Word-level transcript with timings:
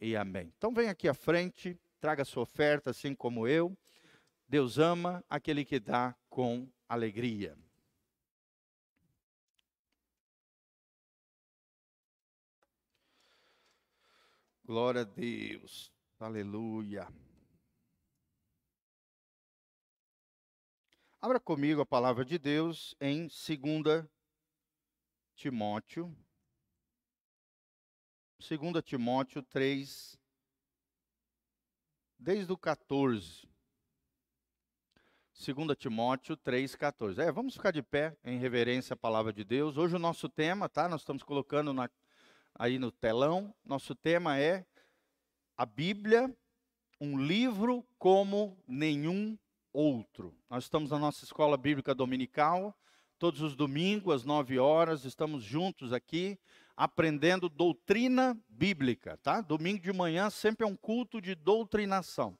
e 0.00 0.16
amém. 0.16 0.52
Então 0.56 0.72
vem 0.72 0.88
aqui 0.88 1.08
à 1.08 1.14
frente, 1.14 1.78
traga 2.00 2.24
sua 2.24 2.42
oferta, 2.42 2.90
assim 2.90 3.14
como 3.14 3.46
eu. 3.46 3.76
Deus 4.48 4.78
ama 4.78 5.24
aquele 5.28 5.64
que 5.64 5.78
dá 5.78 6.14
com 6.28 6.68
alegria. 6.88 7.56
Glória 14.64 15.00
a 15.00 15.04
Deus. 15.04 15.90
Aleluia. 16.20 17.08
Abra 21.20 21.40
comigo 21.40 21.80
a 21.80 21.86
palavra 21.86 22.24
de 22.24 22.38
Deus 22.38 22.94
em 23.00 23.28
2 23.28 24.06
Timóteo. 25.34 26.14
2 28.40 28.84
Timóteo 28.84 29.42
3, 29.42 30.16
desde 32.16 32.52
o 32.52 32.56
14. 32.56 33.48
2 35.34 35.76
Timóteo 35.76 36.36
3, 36.36 36.76
14. 36.76 37.20
É, 37.20 37.32
vamos 37.32 37.54
ficar 37.54 37.72
de 37.72 37.82
pé 37.82 38.16
em 38.24 38.38
reverência 38.38 38.94
à 38.94 38.96
palavra 38.96 39.32
de 39.32 39.42
Deus. 39.42 39.76
Hoje 39.76 39.96
o 39.96 39.98
nosso 39.98 40.28
tema, 40.28 40.68
tá? 40.68 40.88
Nós 40.88 41.00
estamos 41.00 41.24
colocando 41.24 41.72
na, 41.72 41.90
aí 42.54 42.78
no 42.78 42.92
telão. 42.92 43.52
Nosso 43.64 43.92
tema 43.92 44.38
é 44.38 44.64
a 45.56 45.66
Bíblia, 45.66 46.32
um 47.00 47.20
livro 47.20 47.84
como 47.98 48.56
nenhum 48.68 49.36
outro. 49.72 50.32
Nós 50.48 50.62
estamos 50.62 50.92
na 50.92 50.98
nossa 50.98 51.24
escola 51.24 51.56
bíblica 51.56 51.92
dominical, 51.92 52.72
todos 53.18 53.42
os 53.42 53.56
domingos, 53.56 54.14
às 54.14 54.24
nove 54.24 54.60
horas, 54.60 55.04
estamos 55.04 55.42
juntos 55.42 55.92
aqui, 55.92 56.38
aprendendo 56.78 57.48
doutrina 57.48 58.38
bíblica, 58.48 59.16
tá? 59.16 59.40
Domingo 59.40 59.82
de 59.82 59.92
manhã 59.92 60.30
sempre 60.30 60.64
é 60.64 60.68
um 60.68 60.76
culto 60.76 61.20
de 61.20 61.34
doutrinação. 61.34 62.38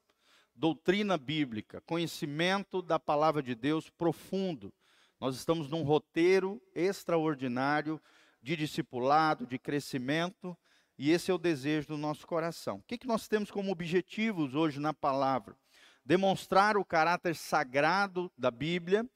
Doutrina 0.55 1.17
bíblica, 1.17 1.81
conhecimento 1.81 2.81
da 2.81 2.97
palavra 2.97 3.43
de 3.43 3.53
Deus 3.53 3.89
profundo. 3.89 4.73
Nós 5.19 5.35
estamos 5.35 5.69
num 5.69 5.83
roteiro 5.83 6.61
extraordinário 6.73 8.01
de 8.41 8.55
discipulado, 8.55 9.45
de 9.45 9.59
crescimento, 9.59 10.57
e 10.97 11.11
esse 11.11 11.29
é 11.29 11.33
o 11.33 11.37
desejo 11.37 11.89
do 11.89 11.97
nosso 11.97 12.25
coração. 12.25 12.77
O 12.77 12.83
que, 12.83 12.97
que 12.97 13.07
nós 13.07 13.27
temos 13.27 13.51
como 13.51 13.71
objetivos 13.71 14.55
hoje 14.55 14.79
na 14.79 14.93
palavra? 14.93 15.53
demonstrar 16.09 16.75
o 16.75 16.83
caráter 16.83 17.35
sagrado 17.35 18.31
da 18.35 18.49
Bíblia, 18.49 19.07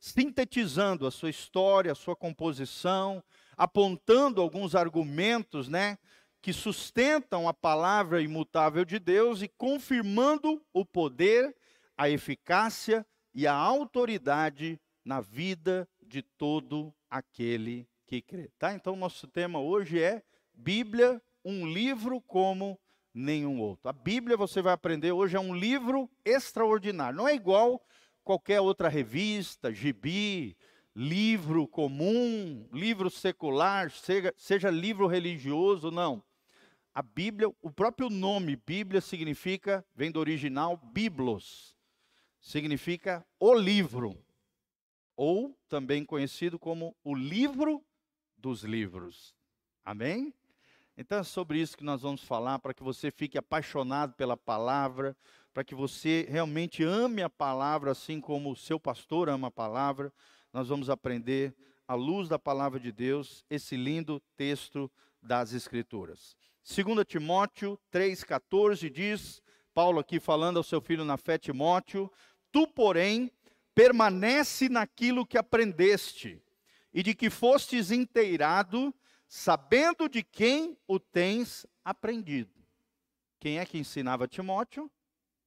sintetizando 0.00 1.06
a 1.06 1.10
sua 1.10 1.28
história, 1.28 1.92
a 1.92 1.94
sua 1.94 2.16
composição, 2.16 3.22
apontando 3.58 4.40
alguns 4.40 4.76
argumentos, 4.76 5.68
né, 5.68 5.98
que 6.40 6.52
sustentam 6.52 7.48
a 7.48 7.52
palavra 7.52 8.22
imutável 8.22 8.84
de 8.84 9.00
Deus 9.00 9.42
e 9.42 9.48
confirmando 9.48 10.62
o 10.72 10.84
poder, 10.84 11.54
a 11.96 12.08
eficácia 12.08 13.04
e 13.34 13.44
a 13.46 13.52
autoridade 13.52 14.80
na 15.04 15.20
vida 15.20 15.88
de 16.00 16.22
todo 16.22 16.94
aquele 17.10 17.88
que 18.06 18.22
crê. 18.22 18.48
Tá? 18.56 18.72
Então 18.72 18.94
nosso 18.94 19.26
tema 19.26 19.58
hoje 19.58 20.00
é 20.00 20.22
Bíblia, 20.54 21.20
um 21.44 21.66
livro 21.66 22.20
como 22.20 22.78
nenhum 23.12 23.60
outro. 23.60 23.88
A 23.88 23.92
Bíblia, 23.92 24.36
você 24.36 24.62
vai 24.62 24.72
aprender 24.72 25.10
hoje, 25.10 25.36
é 25.36 25.40
um 25.40 25.54
livro 25.54 26.08
extraordinário. 26.24 27.16
Não 27.16 27.28
é 27.28 27.34
igual 27.34 27.82
qualquer 28.22 28.60
outra 28.60 28.88
revista, 28.88 29.72
gibi, 29.72 30.56
livro 30.98 31.68
comum, 31.68 32.68
livro 32.72 33.08
secular, 33.08 33.88
seja, 33.88 34.34
seja 34.36 34.68
livro 34.68 35.06
religioso, 35.06 35.92
não. 35.92 36.20
A 36.92 37.00
Bíblia, 37.00 37.48
o 37.62 37.70
próprio 37.70 38.10
nome 38.10 38.56
Bíblia 38.56 39.00
significa, 39.00 39.86
vem 39.94 40.10
do 40.10 40.18
original 40.18 40.76
biblos, 40.76 41.76
significa 42.40 43.24
o 43.38 43.54
livro, 43.54 44.20
ou 45.16 45.56
também 45.68 46.04
conhecido 46.04 46.58
como 46.58 46.96
o 47.04 47.14
livro 47.14 47.80
dos 48.36 48.64
livros. 48.64 49.36
Amém? 49.84 50.34
Então 50.96 51.18
é 51.20 51.22
sobre 51.22 51.60
isso 51.60 51.78
que 51.78 51.84
nós 51.84 52.02
vamos 52.02 52.24
falar, 52.24 52.58
para 52.58 52.74
que 52.74 52.82
você 52.82 53.12
fique 53.12 53.38
apaixonado 53.38 54.14
pela 54.14 54.36
palavra, 54.36 55.16
para 55.54 55.62
que 55.62 55.76
você 55.76 56.26
realmente 56.28 56.82
ame 56.82 57.22
a 57.22 57.30
palavra, 57.30 57.92
assim 57.92 58.20
como 58.20 58.50
o 58.50 58.56
seu 58.56 58.80
pastor 58.80 59.28
ama 59.28 59.46
a 59.46 59.52
palavra. 59.52 60.12
Nós 60.58 60.70
vamos 60.70 60.90
aprender, 60.90 61.54
à 61.86 61.94
luz 61.94 62.28
da 62.28 62.36
palavra 62.36 62.80
de 62.80 62.90
Deus, 62.90 63.44
esse 63.48 63.76
lindo 63.76 64.20
texto 64.36 64.90
das 65.22 65.52
Escrituras. 65.52 66.36
2 66.64 67.06
Timóteo 67.06 67.78
3,14 67.92 68.90
diz, 68.90 69.40
Paulo 69.72 70.00
aqui 70.00 70.18
falando 70.18 70.56
ao 70.56 70.64
seu 70.64 70.80
filho 70.80 71.04
na 71.04 71.16
fé, 71.16 71.38
Timóteo: 71.38 72.10
Tu, 72.50 72.66
porém, 72.66 73.30
permanece 73.72 74.68
naquilo 74.68 75.24
que 75.24 75.38
aprendeste 75.38 76.42
e 76.92 77.04
de 77.04 77.14
que 77.14 77.30
fostes 77.30 77.92
inteirado 77.92 78.92
sabendo 79.28 80.08
de 80.08 80.24
quem 80.24 80.76
o 80.88 80.98
tens 80.98 81.64
aprendido. 81.84 82.50
Quem 83.38 83.60
é 83.60 83.64
que 83.64 83.78
ensinava 83.78 84.26
Timóteo? 84.26 84.90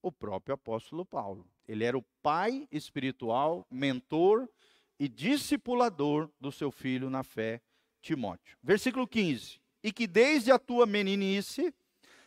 O 0.01 0.09
próprio 0.09 0.55
apóstolo 0.55 1.05
Paulo. 1.05 1.45
Ele 1.67 1.83
era 1.83 1.97
o 1.97 2.05
pai 2.23 2.65
espiritual, 2.71 3.67
mentor 3.69 4.47
e 5.01 5.09
discipulador 5.09 6.29
do 6.39 6.51
seu 6.51 6.69
filho 6.69 7.09
na 7.09 7.23
fé, 7.23 7.59
Timóteo. 8.03 8.55
Versículo 8.61 9.07
15: 9.07 9.59
E 9.83 9.91
que 9.91 10.05
desde 10.05 10.51
a 10.51 10.59
tua 10.59 10.85
meninice 10.85 11.73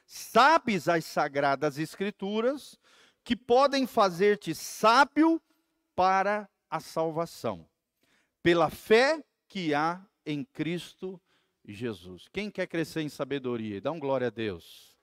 sabes 0.04 0.88
as 0.88 1.04
sagradas 1.04 1.78
escrituras 1.78 2.76
que 3.22 3.36
podem 3.36 3.86
fazer-te 3.86 4.56
sábio 4.56 5.40
para 5.94 6.50
a 6.68 6.80
salvação, 6.80 7.64
pela 8.42 8.68
fé 8.68 9.24
que 9.46 9.72
há 9.72 10.04
em 10.26 10.42
Cristo 10.44 11.20
Jesus. 11.64 12.26
Quem 12.32 12.50
quer 12.50 12.66
crescer 12.66 13.02
em 13.02 13.08
sabedoria? 13.08 13.80
Dá 13.80 13.92
um 13.92 14.00
glória 14.00 14.26
a 14.26 14.30
Deus. 14.30 14.98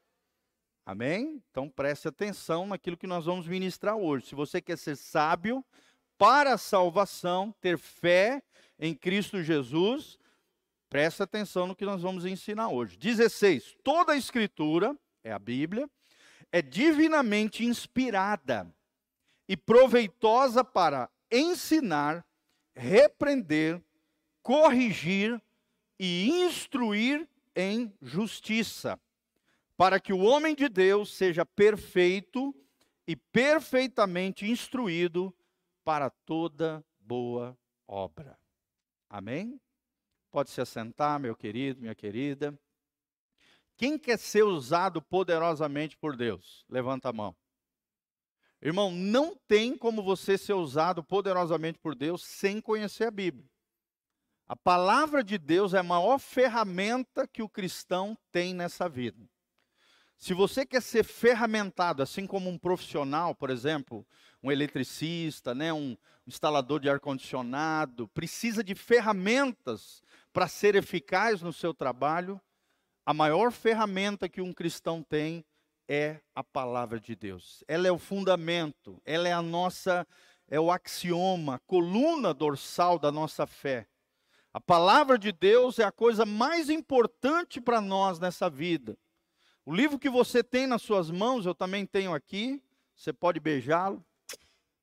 Amém? 0.86 1.42
Então 1.50 1.70
preste 1.70 2.06
atenção 2.06 2.68
naquilo 2.68 2.98
que 2.98 3.08
nós 3.08 3.28
vamos 3.28 3.48
ministrar 3.48 3.96
hoje. 3.96 4.26
Se 4.26 4.36
você 4.36 4.62
quer 4.62 4.78
ser 4.78 4.98
sábio 4.98 5.64
para 6.22 6.54
a 6.54 6.58
salvação, 6.60 7.52
ter 7.60 7.80
fé 7.80 8.44
em 8.78 8.94
Cristo 8.94 9.42
Jesus, 9.42 10.20
preste 10.88 11.24
atenção 11.24 11.66
no 11.66 11.76
que 11.76 11.84
nós 11.84 12.04
vamos 12.04 12.28
ensinar 12.28 12.70
hoje. 12.70 12.96
16. 12.96 13.76
Toda 13.84 14.14
a 14.14 14.16
escritura, 14.16 14.96
é 15.24 15.32
a 15.32 15.40
Bíblia, 15.40 15.90
é 16.52 16.62
divinamente 16.62 17.66
inspirada 17.66 18.72
e 19.50 19.58
proveitosa 19.58 20.64
para 20.64 21.10
ensinar, 21.32 22.24
repreender, 22.76 23.82
corrigir 24.44 25.42
e 26.00 26.30
instruir 26.30 27.28
em 27.56 27.92
justiça, 28.00 29.00
para 29.76 30.00
que 30.00 30.14
o 30.14 30.20
homem 30.20 30.54
de 30.54 30.70
Deus 30.70 31.16
seja 31.16 31.44
perfeito 31.44 32.54
e 33.08 33.16
perfeitamente 33.16 34.46
instruído 34.48 35.36
para 35.92 36.10
toda 36.10 36.82
boa 37.02 37.58
obra. 37.86 38.40
Amém? 39.10 39.60
Pode 40.32 40.50
se 40.50 40.62
assentar, 40.62 41.20
meu 41.20 41.36
querido, 41.36 41.82
minha 41.82 41.94
querida. 41.94 42.58
Quem 43.76 44.00
quer 44.00 44.18
ser 44.18 44.44
usado 44.44 45.02
poderosamente 45.02 45.98
por 45.98 46.16
Deus? 46.16 46.64
Levanta 46.70 47.10
a 47.10 47.14
mão. 47.14 47.36
Irmão, 48.62 48.90
não 48.90 49.36
tem 49.36 49.78
como 49.78 50.02
você 50.02 50.38
ser 50.38 50.54
usado 50.54 51.04
poderosamente 51.04 51.78
por 51.78 51.94
Deus 51.94 52.24
sem 52.24 52.62
conhecer 52.62 53.08
a 53.08 53.12
Bíblia. 53.12 53.52
A 54.48 54.56
palavra 54.56 55.22
de 55.22 55.38
Deus 55.38 55.74
é 55.74 55.80
a 55.80 55.84
maior 55.84 56.20
ferramenta 56.20 57.28
que 57.28 57.44
o 57.44 57.50
cristão 57.50 58.18
tem 58.32 58.54
nessa 58.54 58.88
vida. 58.88 59.30
Se 60.22 60.36
você 60.36 60.68
quer 60.68 60.84
ser 60.84 61.04
ferramentado, 61.04 62.04
assim 62.04 62.28
como 62.28 62.48
um 62.48 62.56
profissional, 62.56 63.34
por 63.34 63.50
exemplo, 63.50 64.06
um 64.44 64.52
eletricista, 64.52 65.56
né, 65.56 65.74
um 65.74 65.98
instalador 66.28 66.80
de 66.80 66.88
ar-condicionado, 66.88 68.08
precisa 68.10 68.64
de 68.64 68.76
ferramentas 68.76 70.04
para 70.32 70.48
ser 70.48 70.76
eficaz 70.76 71.42
no 71.42 71.52
seu 71.52 71.74
trabalho, 71.74 72.40
a 73.04 73.16
maior 73.16 73.52
ferramenta 73.52 74.30
que 74.30 74.42
um 74.42 74.54
cristão 74.54 75.02
tem 75.02 75.44
é 75.88 76.20
a 76.36 76.44
palavra 76.44 77.00
de 77.00 77.16
Deus. 77.16 77.64
Ela 77.68 77.88
é 77.88 77.92
o 77.92 77.98
fundamento, 77.98 79.02
ela 79.04 79.28
é 79.28 79.34
a 79.34 79.42
nossa, 79.42 80.06
é 80.48 80.60
o 80.60 80.72
axioma, 80.72 81.56
a 81.56 81.60
coluna 81.60 82.32
dorsal 82.32 83.00
da 83.00 83.12
nossa 83.12 83.48
fé. 83.48 83.88
A 84.54 84.62
palavra 84.62 85.18
de 85.18 85.32
Deus 85.32 85.80
é 85.80 85.84
a 85.84 85.92
coisa 85.92 86.28
mais 86.28 86.70
importante 86.70 87.60
para 87.60 87.82
nós 87.82 88.20
nessa 88.20 88.52
vida. 88.52 88.96
O 89.64 89.74
livro 89.74 90.00
que 90.00 90.10
você 90.10 90.44
tem 90.44 90.66
nas 90.66 90.82
suas 90.82 91.12
mãos, 91.12 91.46
eu 91.46 91.54
também 91.54 91.86
tenho 91.86 92.14
aqui. 92.14 92.62
Você 92.96 93.14
pode 93.14 93.40
beijá-lo. 93.40 94.04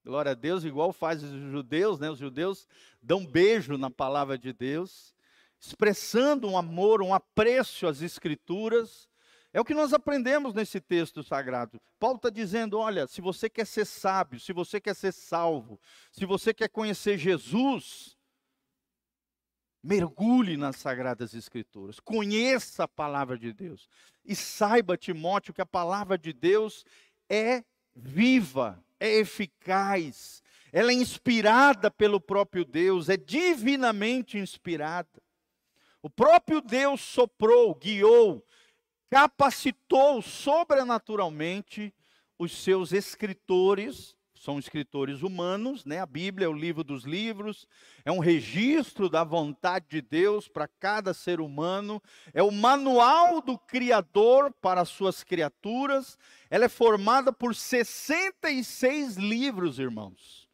Glória 0.04 0.32
a 0.32 0.34
Deus, 0.34 0.64
igual 0.64 0.92
faz 0.92 1.22
os 1.22 1.30
judeus, 1.30 1.98
né? 1.98 2.08
Os 2.10 2.18
judeus 2.18 2.66
dão 3.02 3.26
beijo 3.26 3.76
na 3.76 3.90
palavra 3.90 4.38
de 4.38 4.52
Deus, 4.52 5.14
expressando 5.60 6.48
um 6.48 6.56
amor, 6.56 7.02
um 7.02 7.12
apreço 7.12 7.86
às 7.86 8.00
escrituras. 8.02 9.08
É 9.52 9.60
o 9.60 9.64
que 9.64 9.74
nós 9.74 9.92
aprendemos 9.92 10.54
nesse 10.54 10.80
texto 10.80 11.22
sagrado. 11.22 11.80
Paulo 11.98 12.16
está 12.16 12.30
dizendo: 12.30 12.78
olha, 12.78 13.06
se 13.06 13.20
você 13.20 13.50
quer 13.50 13.66
ser 13.66 13.84
sábio, 13.84 14.38
se 14.38 14.52
você 14.52 14.80
quer 14.80 14.94
ser 14.94 15.12
salvo, 15.12 15.80
se 16.12 16.24
você 16.26 16.54
quer 16.54 16.68
conhecer 16.68 17.18
Jesus, 17.18 18.17
mergulhe 19.82 20.56
nas 20.56 20.76
Sagradas 20.76 21.34
Escrituras, 21.34 22.00
conheça 22.00 22.84
a 22.84 22.88
palavra 22.88 23.38
de 23.38 23.52
Deus 23.52 23.88
e 24.24 24.34
saiba, 24.34 24.96
Timóteo, 24.96 25.54
que 25.54 25.62
a 25.62 25.66
palavra 25.66 26.18
de 26.18 26.32
Deus 26.32 26.84
é 27.28 27.64
viva, 27.94 28.82
é 29.00 29.18
eficaz, 29.18 30.42
ela 30.72 30.90
é 30.90 30.94
inspirada 30.94 31.90
pelo 31.90 32.20
próprio 32.20 32.64
Deus, 32.64 33.08
é 33.08 33.16
divinamente 33.16 34.36
inspirada. 34.36 35.22
O 36.02 36.10
próprio 36.10 36.60
Deus 36.60 37.00
soprou, 37.00 37.74
guiou, 37.74 38.44
capacitou 39.10 40.20
sobrenaturalmente 40.20 41.94
os 42.38 42.52
seus 42.52 42.92
escritores, 42.92 44.14
são 44.38 44.58
escritores 44.58 45.22
humanos, 45.22 45.84
né? 45.84 46.00
A 46.00 46.06
Bíblia 46.06 46.46
é 46.46 46.48
o 46.48 46.52
livro 46.52 46.84
dos 46.84 47.04
livros, 47.04 47.66
é 48.04 48.12
um 48.12 48.18
registro 48.18 49.08
da 49.08 49.24
vontade 49.24 49.86
de 49.88 50.00
Deus 50.00 50.48
para 50.48 50.68
cada 50.68 51.12
ser 51.12 51.40
humano, 51.40 52.02
é 52.32 52.42
o 52.42 52.50
manual 52.50 53.40
do 53.40 53.58
Criador 53.58 54.52
para 54.60 54.80
as 54.80 54.88
suas 54.88 55.22
criaturas. 55.22 56.18
Ela 56.50 56.66
é 56.66 56.68
formada 56.68 57.32
por 57.32 57.54
66 57.54 59.16
livros, 59.16 59.78
irmãos. 59.78 60.48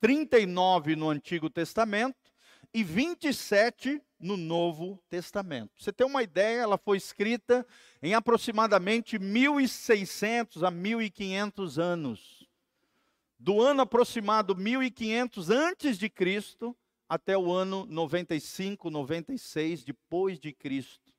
39 0.00 0.94
no 0.94 1.08
Antigo 1.08 1.48
Testamento 1.50 2.32
e 2.72 2.84
27 2.84 4.00
no 4.20 4.36
Novo 4.36 5.02
Testamento. 5.08 5.72
Você 5.78 5.92
tem 5.92 6.06
uma 6.06 6.22
ideia, 6.22 6.60
ela 6.60 6.78
foi 6.78 6.96
escrita 6.96 7.66
em 8.02 8.14
aproximadamente 8.14 9.18
1600 9.18 10.62
a 10.62 10.70
1500 10.70 11.78
anos. 11.78 12.35
Do 13.38 13.60
ano 13.60 13.82
aproximado 13.82 14.56
1500 14.56 15.50
antes 15.50 15.98
de 15.98 16.08
Cristo 16.08 16.76
até 17.08 17.36
o 17.36 17.52
ano 17.52 17.86
95, 17.86 18.90
96 18.90 19.84
depois 19.84 20.38
de 20.38 20.52
Cristo. 20.52 21.12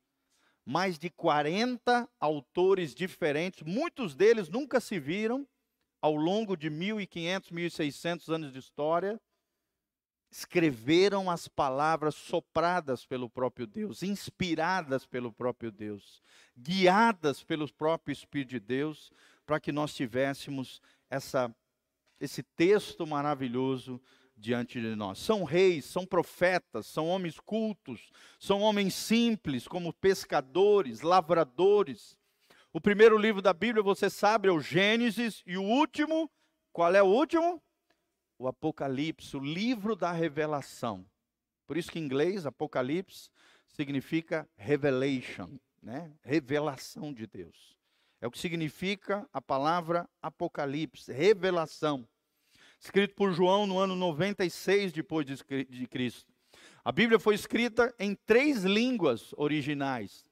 Mais 0.66 1.00
de 1.00 1.10
40 1.10 2.10
autores 2.20 2.94
diferentes, 2.94 3.64
muitos 3.64 4.16
deles 4.16 4.50
nunca 4.50 4.80
se 4.80 5.00
viram 5.00 5.48
ao 6.02 6.16
longo 6.16 6.58
de 6.58 6.70
1500, 6.70 7.52
1600 7.52 8.30
anos 8.30 8.52
de 8.52 8.60
história 8.60 9.20
escreveram 10.30 11.30
as 11.30 11.48
palavras 11.48 12.16
sopradas 12.16 13.06
pelo 13.06 13.30
próprio 13.30 13.66
Deus, 13.66 14.04
inspiradas 14.04 15.06
pelo 15.06 15.32
próprio 15.32 15.72
Deus, 15.72 16.22
guiadas 16.56 17.44
pelo 17.44 17.72
próprio 17.72 18.14
Espírito 18.14 18.50
de 18.50 18.60
Deus, 18.60 19.12
para 19.46 19.60
que 19.60 19.72
nós 19.72 19.96
tivéssemos 19.96 20.82
essa, 21.10 21.54
esse 22.20 22.44
texto 22.44 23.06
maravilhoso 23.06 24.02
diante 24.36 24.80
de 24.80 24.96
nós. 24.96 25.20
São 25.20 25.44
reis, 25.44 25.86
são 25.86 26.06
profetas, 26.06 26.86
são 26.86 27.08
homens 27.08 27.40
cultos, 27.40 28.12
são 28.40 28.62
homens 28.62 28.94
simples, 28.94 29.68
como 29.68 29.94
pescadores, 29.94 31.02
lavradores. 31.02 32.18
O 32.72 32.80
primeiro 32.80 33.18
livro 33.18 33.42
da 33.42 33.54
Bíblia, 33.54 33.84
você 33.84 34.10
sabe, 34.10 34.48
é 34.48 34.52
o 34.52 34.60
Gênesis, 34.60 35.42
e 35.46 35.58
o 35.58 35.64
último, 35.64 36.30
qual 36.72 36.94
é 36.94 37.02
o 37.02 37.08
último? 37.08 37.62
o 38.38 38.48
Apocalipse, 38.48 39.36
o 39.36 39.40
livro 39.40 39.96
da 39.96 40.12
revelação. 40.12 41.06
Por 41.66 41.76
isso 41.76 41.92
que 41.92 42.00
em 42.00 42.04
inglês, 42.04 42.46
Apocalipse 42.46 43.30
significa 43.68 44.48
revelation, 44.56 45.58
né? 45.82 46.14
Revelação 46.22 47.14
de 47.14 47.26
Deus. 47.26 47.77
É 48.20 48.28
o 48.28 48.32
que 48.32 48.40
significa 48.40 49.28
a 49.32 49.42
palavra 49.42 50.10
Apocalipse, 50.22 51.12
revelação. 51.12 52.08
Escrito 52.80 53.16
por 53.16 53.32
João 53.32 53.68
no 53.68 53.80
ano 53.80 53.96
96 53.96 54.92
depois 54.92 55.26
de 55.26 55.88
Cristo. 55.88 56.32
A 56.84 56.92
Bíblia 56.92 57.20
foi 57.20 57.36
escrita 57.36 57.94
em 58.00 58.16
três 58.16 58.64
línguas 58.64 59.34
originais. 59.38 60.26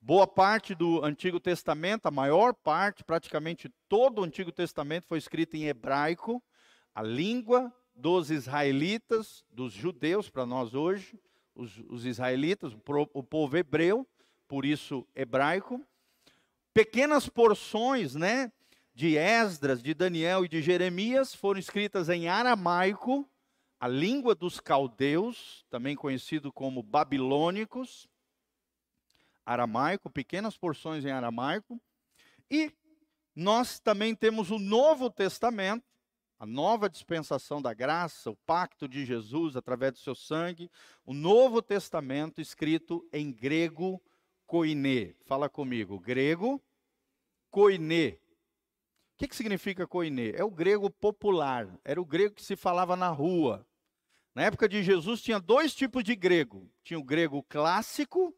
Boa 0.00 0.26
parte 0.26 0.74
do 0.74 1.02
Antigo 1.02 1.40
Testamento, 1.40 2.06
a 2.06 2.10
maior 2.10 2.52
parte, 2.52 3.02
praticamente 3.02 3.72
todo 3.88 4.20
o 4.20 4.24
Antigo 4.24 4.52
Testamento 4.52 5.06
foi 5.06 5.16
escrito 5.16 5.56
em 5.56 5.64
hebraico 5.64 6.42
a 6.94 7.02
língua 7.02 7.72
dos 7.94 8.30
israelitas, 8.30 9.44
dos 9.50 9.72
judeus, 9.72 10.28
para 10.28 10.44
nós 10.44 10.74
hoje, 10.74 11.18
os, 11.54 11.78
os 11.88 12.04
israelitas, 12.04 12.74
o, 12.74 12.80
o 13.14 13.22
povo 13.22 13.56
hebreu, 13.56 14.06
por 14.46 14.64
isso 14.66 15.06
hebraico. 15.14 15.84
Pequenas 16.74 17.28
porções, 17.28 18.16
né, 18.16 18.50
de 18.92 19.16
Esdras, 19.16 19.80
de 19.80 19.94
Daniel 19.94 20.44
e 20.44 20.48
de 20.48 20.60
Jeremias 20.60 21.32
foram 21.32 21.60
escritas 21.60 22.08
em 22.08 22.26
aramaico, 22.26 23.30
a 23.78 23.86
língua 23.86 24.34
dos 24.34 24.58
caldeus, 24.58 25.64
também 25.70 25.94
conhecido 25.94 26.52
como 26.52 26.82
babilônicos, 26.82 28.08
aramaico, 29.46 30.10
pequenas 30.10 30.56
porções 30.56 31.04
em 31.04 31.12
aramaico. 31.12 31.80
E 32.50 32.72
nós 33.36 33.78
também 33.78 34.12
temos 34.12 34.50
o 34.50 34.58
Novo 34.58 35.08
Testamento, 35.08 35.84
a 36.40 36.44
nova 36.44 36.90
dispensação 36.90 37.62
da 37.62 37.72
graça, 37.72 38.32
o 38.32 38.36
pacto 38.44 38.88
de 38.88 39.04
Jesus 39.04 39.54
através 39.54 39.92
do 39.92 39.98
seu 40.00 40.14
sangue, 40.16 40.68
o 41.06 41.14
Novo 41.14 41.62
Testamento 41.62 42.40
escrito 42.40 43.06
em 43.12 43.30
grego 43.30 44.02
koiné. 44.46 45.14
Fala 45.26 45.48
comigo, 45.48 45.98
grego 45.98 46.62
koiné. 47.50 48.18
O 49.14 49.16
que, 49.16 49.28
que 49.28 49.36
significa 49.36 49.86
koiné? 49.86 50.30
É 50.30 50.42
o 50.42 50.50
grego 50.50 50.90
popular, 50.90 51.68
era 51.84 52.00
o 52.00 52.04
grego 52.04 52.34
que 52.34 52.42
se 52.42 52.56
falava 52.56 52.96
na 52.96 53.08
rua. 53.08 53.64
Na 54.34 54.42
época 54.42 54.68
de 54.68 54.82
Jesus 54.82 55.22
tinha 55.22 55.38
dois 55.38 55.72
tipos 55.72 56.02
de 56.02 56.16
grego. 56.16 56.68
Tinha 56.82 56.98
o 56.98 57.04
grego 57.04 57.40
clássico, 57.44 58.34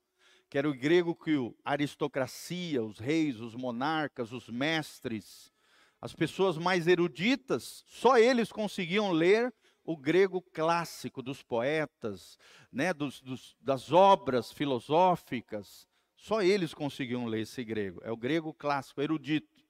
que 0.51 0.59
era 0.59 0.69
o 0.69 0.75
grego 0.75 1.15
que 1.15 1.35
a 1.65 1.73
aristocracia, 1.73 2.83
os 2.85 2.99
reis, 2.99 3.41
os 3.41 3.55
monarcas, 3.55 4.33
os 4.33 4.51
mestres, 4.51 5.51
as 5.99 6.15
pessoas 6.15 6.59
mais 6.59 6.87
eruditas, 6.87 7.83
só 7.87 8.19
eles 8.19 8.53
conseguiam 8.53 9.11
ler 9.11 9.53
o 9.83 9.97
grego 9.97 10.43
clássico 10.43 11.23
dos 11.23 11.43
poetas, 11.43 12.39
né, 12.71 12.93
dos, 12.93 13.23
dos, 13.23 13.57
das 13.61 13.93
obras 13.93 14.53
filosóficas. 14.53 15.89
Só 16.27 16.43
eles 16.43 16.75
conseguiam 16.75 17.27
ler 17.27 17.43
esse 17.43 17.63
grego. 17.63 18.01
É 18.03 18.11
o 18.11 18.17
grego 18.17 18.53
clássico, 18.53 19.01
erudito. 19.01 19.65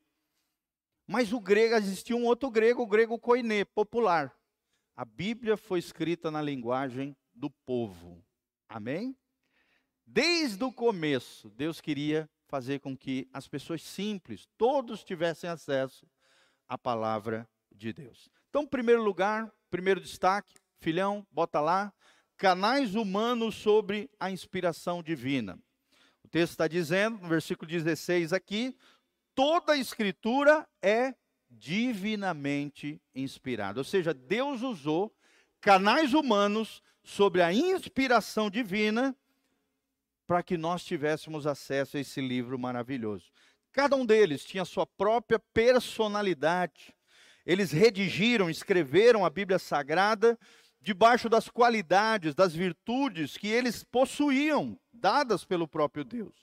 Mas 1.07 1.31
o 1.31 1.39
grego, 1.39 1.75
existia 1.75 2.17
um 2.17 2.25
outro 2.25 2.51
grego, 2.51 2.83
o 2.83 2.87
grego 2.87 3.19
koiné, 3.19 3.63
popular. 3.63 4.35
A 4.97 5.05
Bíblia 5.05 5.59
foi 5.59 5.79
escrita 5.79 6.31
na 6.31 6.41
linguagem 6.41 7.15
do 7.35 7.51
povo. 7.51 8.25
Amém? 8.71 9.15
Desde 10.07 10.65
o 10.65 10.73
começo, 10.73 11.51
Deus 11.51 11.79
queria 11.79 12.27
fazer 12.47 12.81
com 12.81 12.97
que 12.97 13.29
as 13.35 13.47
pessoas 13.47 13.83
simples, 13.83 14.49
todos 14.57 15.05
tivessem 15.05 15.51
acesso 15.51 16.09
a 16.67 16.79
palavra 16.79 17.47
de 17.71 17.93
Deus. 17.93 18.31
Então, 18.49 18.67
primeiro 18.67 19.03
lugar, 19.03 19.53
primeiro 19.69 20.01
destaque, 20.01 20.55
filhão, 20.81 21.27
bota 21.31 21.61
lá, 21.61 21.93
canais 22.35 22.95
humanos 22.95 23.57
sobre 23.57 24.09
a 24.19 24.31
inspiração 24.31 25.03
divina. 25.03 25.63
O 26.27 26.29
texto 26.29 26.55
está 26.55 26.67
dizendo, 26.67 27.19
no 27.23 27.29
versículo 27.29 27.71
16 27.71 28.33
aqui, 28.33 28.77
toda 29.33 29.75
a 29.75 29.77
escritura 29.77 30.67
é 30.83 31.15
divinamente 31.49 33.01
inspirada. 33.15 33.79
Ou 33.79 33.85
seja, 33.85 34.13
Deus 34.13 34.61
usou 34.61 35.15
canais 35.61 36.15
humanos 36.15 36.83
sobre 37.01 37.43
a 37.43 37.53
inspiração 37.53 38.51
divina 38.51 39.15
para 40.27 40.43
que 40.43 40.57
nós 40.57 40.85
tivéssemos 40.85 41.47
acesso 41.47 41.97
a 41.97 42.01
esse 42.01 42.21
livro 42.21 42.59
maravilhoso. 42.59 43.31
Cada 43.71 43.95
um 43.95 44.05
deles 44.05 44.45
tinha 44.45 44.65
sua 44.65 44.85
própria 44.85 45.39
personalidade. 45.39 46.93
Eles 47.47 47.71
redigiram, 47.71 48.51
escreveram 48.51 49.25
a 49.25 49.31
Bíblia 49.31 49.61
Sagrada 49.61 50.37
debaixo 50.81 51.29
das 51.29 51.49
qualidades, 51.49 52.35
das 52.35 52.53
virtudes 52.53 53.37
que 53.37 53.47
eles 53.47 53.85
possuíam, 53.85 54.77
dadas 55.07 55.45
pelo 55.45 55.69
próprio 55.69 56.05
Deus. 56.05 56.35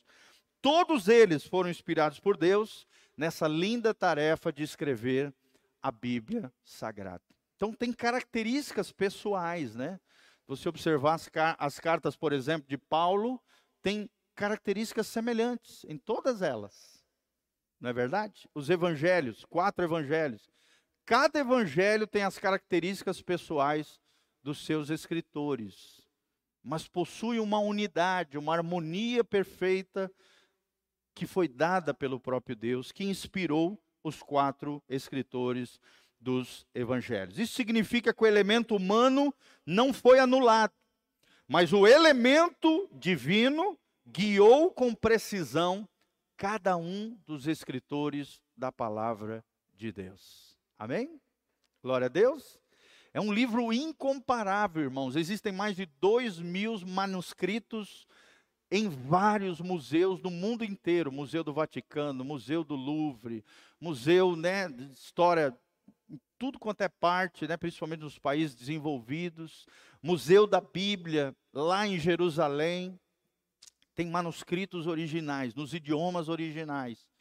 Todos 0.62 1.10
eles 1.10 1.46
foram 1.46 1.70
inspirados 1.70 2.18
por 2.18 2.38
Deus 2.38 2.88
nessa 3.18 3.46
linda 3.46 3.94
tarefa 3.94 4.54
de 4.54 4.64
escrever 4.64 5.34
a 5.82 5.92
Bíblia 5.92 6.50
Sagrada. 6.64 7.22
Então 7.58 7.74
tem 7.74 7.92
características 7.92 8.90
pessoais, 8.90 9.76
né? 9.76 10.00
Você 10.48 10.70
observar 10.70 11.16
as, 11.16 11.28
car 11.28 11.58
as 11.60 11.78
cartas, 11.78 12.16
por 12.16 12.32
exemplo, 12.32 12.66
de 12.70 12.78
Paulo, 12.78 13.38
tem 13.82 14.10
características 14.34 15.08
semelhantes 15.08 15.84
em 15.84 15.98
todas 15.98 16.42
elas. 16.42 17.04
Não 17.82 17.90
é 17.90 17.94
verdade? 17.94 18.48
Os 18.56 18.70
evangelhos, 18.70 19.44
quatro 19.44 19.84
evangelhos. 19.84 20.50
Cada 21.06 21.38
evangelho 21.40 22.08
tem 22.08 22.24
as 22.24 22.40
características 22.40 23.22
pessoais 23.22 24.00
dos 24.42 24.66
seus 24.66 24.90
escritores, 24.90 26.03
mas 26.64 26.88
possui 26.88 27.40
uma 27.40 27.60
unidade, 27.60 28.38
uma 28.38 28.54
harmonia 28.54 29.24
perfeita 29.24 30.12
que 31.14 31.28
foi 31.28 31.48
dada 31.48 31.94
pelo 31.94 32.20
próprio 32.20 32.56
Deus, 32.56 32.92
que 32.92 33.04
inspirou 33.04 33.80
os 34.04 34.24
quatro 34.24 34.82
escritores 34.88 35.80
dos 36.20 36.66
evangelhos. 36.74 37.38
Isso 37.38 37.54
significa 37.54 38.14
que 38.14 38.24
o 38.24 38.28
elemento 38.28 38.76
humano 38.76 39.34
não 39.66 39.94
foi 39.94 40.20
anulado, 40.20 40.74
mas 41.48 41.74
o 41.74 41.86
elemento 41.86 42.90
divino 42.94 43.78
guiou 44.08 44.72
com 44.72 44.94
precisão 44.96 45.88
cada 46.38 46.76
um 46.78 47.18
dos 47.26 47.46
escritores 47.46 48.42
da 48.56 48.72
palavra 48.72 49.44
de 49.74 49.92
Deus. 49.92 50.58
Amém? 50.78 51.20
Glória 51.82 52.06
a 52.06 52.10
Deus. 52.10 52.63
É 53.14 53.22
um 53.22 53.32
livro 53.32 53.72
incomparável, 53.72 54.82
irmãos. 54.82 55.16
Existem 55.16 55.54
mais 55.54 55.76
de 55.76 55.86
dois 55.86 56.40
mil 56.40 56.80
manuscritos 56.88 58.08
em 58.72 58.90
vários 58.90 59.62
museus 59.62 60.20
do 60.20 60.32
mundo 60.32 60.66
inteiro, 60.66 61.12
Museu 61.12 61.44
do 61.44 61.54
Vaticano, 61.54 62.26
Museu 62.26 62.64
do 62.64 62.76
Louvre, 62.76 63.46
Museu, 63.80 64.36
né, 64.36 64.68
de 64.68 64.92
História, 64.92 65.56
tudo 66.40 66.58
quanto 66.58 66.82
é 66.82 66.90
parte, 66.90 67.48
né, 67.48 67.56
principalmente 67.56 68.00
nos 68.00 68.18
países 68.18 68.56
desenvolvidos, 68.56 69.68
Museu 70.02 70.48
da 70.48 70.60
Bíblia, 70.60 71.36
lá 71.54 71.86
em 71.86 72.00
Jerusalém, 72.00 73.00
tem 73.94 74.08
manuscritos 74.08 74.88
originais, 74.88 75.54
nos 75.54 75.72
idiomas 75.76 76.28
originais, 76.28 77.12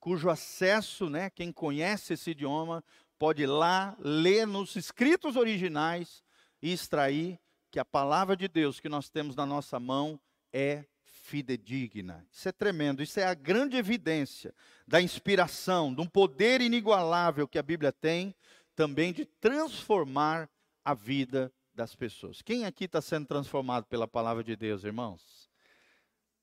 cujo 0.00 0.28
acesso, 0.28 1.08
né, 1.08 1.30
quem 1.30 1.52
conhece 1.52 2.14
esse 2.14 2.32
idioma, 2.32 2.82
pode 3.18 3.42
ir 3.42 3.46
lá, 3.46 3.96
ler 3.98 4.46
nos 4.46 4.76
escritos 4.76 5.36
originais 5.36 6.22
e 6.62 6.72
extrair 6.72 7.38
que 7.70 7.78
a 7.78 7.84
palavra 7.84 8.36
de 8.36 8.48
Deus 8.48 8.80
que 8.80 8.88
nós 8.88 9.08
temos 9.08 9.36
na 9.36 9.44
nossa 9.44 9.78
mão 9.78 10.20
é 10.52 10.84
fidedigna. 11.04 12.26
Isso 12.30 12.48
é 12.48 12.52
tremendo, 12.52 13.02
isso 13.02 13.18
é 13.18 13.24
a 13.24 13.34
grande 13.34 13.76
evidência 13.76 14.54
da 14.86 15.00
inspiração, 15.00 15.92
de 15.92 16.00
um 16.00 16.06
poder 16.06 16.60
inigualável 16.60 17.48
que 17.48 17.58
a 17.58 17.62
Bíblia 17.62 17.92
tem, 17.92 18.34
também 18.74 19.12
de 19.12 19.24
transformar 19.24 20.48
a 20.84 20.94
vida 20.94 21.52
das 21.74 21.94
pessoas. 21.94 22.40
Quem 22.42 22.64
aqui 22.64 22.84
está 22.84 23.00
sendo 23.00 23.26
transformado 23.26 23.84
pela 23.86 24.06
palavra 24.06 24.44
de 24.44 24.54
Deus, 24.54 24.84
irmãos? 24.84 25.50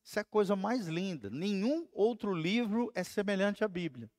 Isso 0.04 0.20
é 0.20 0.22
a 0.22 0.26
coisa 0.26 0.56
mais 0.56 0.88
linda. 0.88 1.30
Nenhum 1.30 1.88
outro 1.94 2.34
livro 2.34 2.92
é 2.94 3.04
semelhante 3.04 3.64
à 3.64 3.68
Bíblia. 3.68 4.12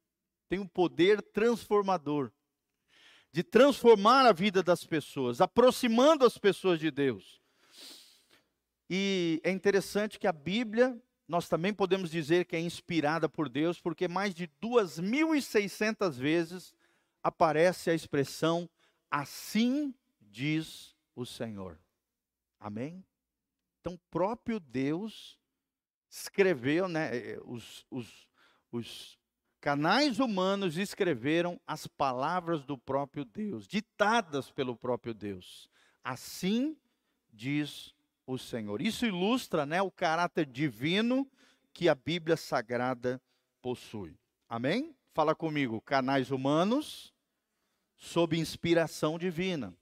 Tem 0.48 0.58
um 0.58 0.66
poder 0.66 1.20
transformador 1.20 2.32
de 3.34 3.42
transformar 3.42 4.24
a 4.24 4.32
vida 4.32 4.62
das 4.62 4.84
pessoas, 4.84 5.40
aproximando 5.40 6.24
as 6.24 6.38
pessoas 6.38 6.78
de 6.78 6.88
Deus. 6.88 7.42
E 8.88 9.40
é 9.42 9.50
interessante 9.50 10.20
que 10.20 10.28
a 10.28 10.32
Bíblia, 10.32 10.96
nós 11.26 11.48
também 11.48 11.74
podemos 11.74 12.12
dizer 12.12 12.44
que 12.44 12.54
é 12.54 12.60
inspirada 12.60 13.28
por 13.28 13.48
Deus, 13.48 13.80
porque 13.80 14.06
mais 14.06 14.32
de 14.32 14.46
2.600 14.62 16.12
vezes 16.12 16.72
aparece 17.24 17.90
a 17.90 17.94
expressão 17.94 18.70
assim 19.10 19.92
diz 20.20 20.94
o 21.16 21.26
Senhor. 21.26 21.76
Amém? 22.60 23.04
Então, 23.80 23.98
próprio 24.12 24.60
Deus 24.60 25.40
escreveu, 26.08 26.86
né, 26.86 27.16
eh, 27.16 27.40
os, 27.44 27.84
os, 27.90 28.28
os 28.70 29.18
canais 29.64 30.18
humanos 30.18 30.76
escreveram 30.76 31.58
as 31.66 31.86
palavras 31.86 32.62
do 32.66 32.76
próprio 32.76 33.24
Deus, 33.24 33.66
ditadas 33.66 34.50
pelo 34.50 34.76
próprio 34.76 35.14
Deus. 35.14 35.70
Assim 36.04 36.76
diz 37.32 37.94
o 38.26 38.36
Senhor. 38.36 38.82
Isso 38.82 39.06
ilustra 39.06 39.64
né, 39.64 39.80
o 39.80 39.90
caráter 39.90 40.44
divino 40.44 41.26
que 41.72 41.88
a 41.88 41.94
Bíblia 41.94 42.36
Sagrada 42.36 43.18
possui. 43.62 44.18
Amém? 44.46 44.94
Fala 45.14 45.34
comigo, 45.34 45.80
canais 45.80 46.30
humanos 46.30 47.10
sob 47.96 48.38
inspiração 48.38 49.18
divina. 49.18 49.74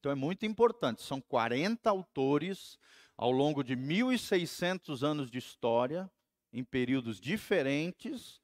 Então 0.00 0.10
é 0.10 0.14
muito 0.14 0.46
importante, 0.46 1.02
são 1.02 1.20
40 1.20 1.90
autores 1.90 2.78
ao 3.14 3.30
longo 3.30 3.62
de 3.62 3.76
1600 3.76 5.04
anos 5.04 5.30
de 5.30 5.36
história, 5.36 6.10
em 6.52 6.62
períodos 6.62 7.20
diferentes, 7.20 8.40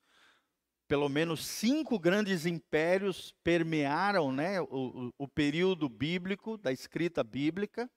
pelo 0.86 1.08
menos 1.08 1.46
cinco 1.46 1.98
grandes 1.98 2.46
impérios 2.46 3.34
permearam 3.44 4.32
né, 4.32 4.60
o, 4.60 5.12
o, 5.18 5.28
período 5.28 5.88
bíblico, 5.88 6.56
da 6.56 6.72
escrita 6.72 7.22
bíblica. 7.22 7.90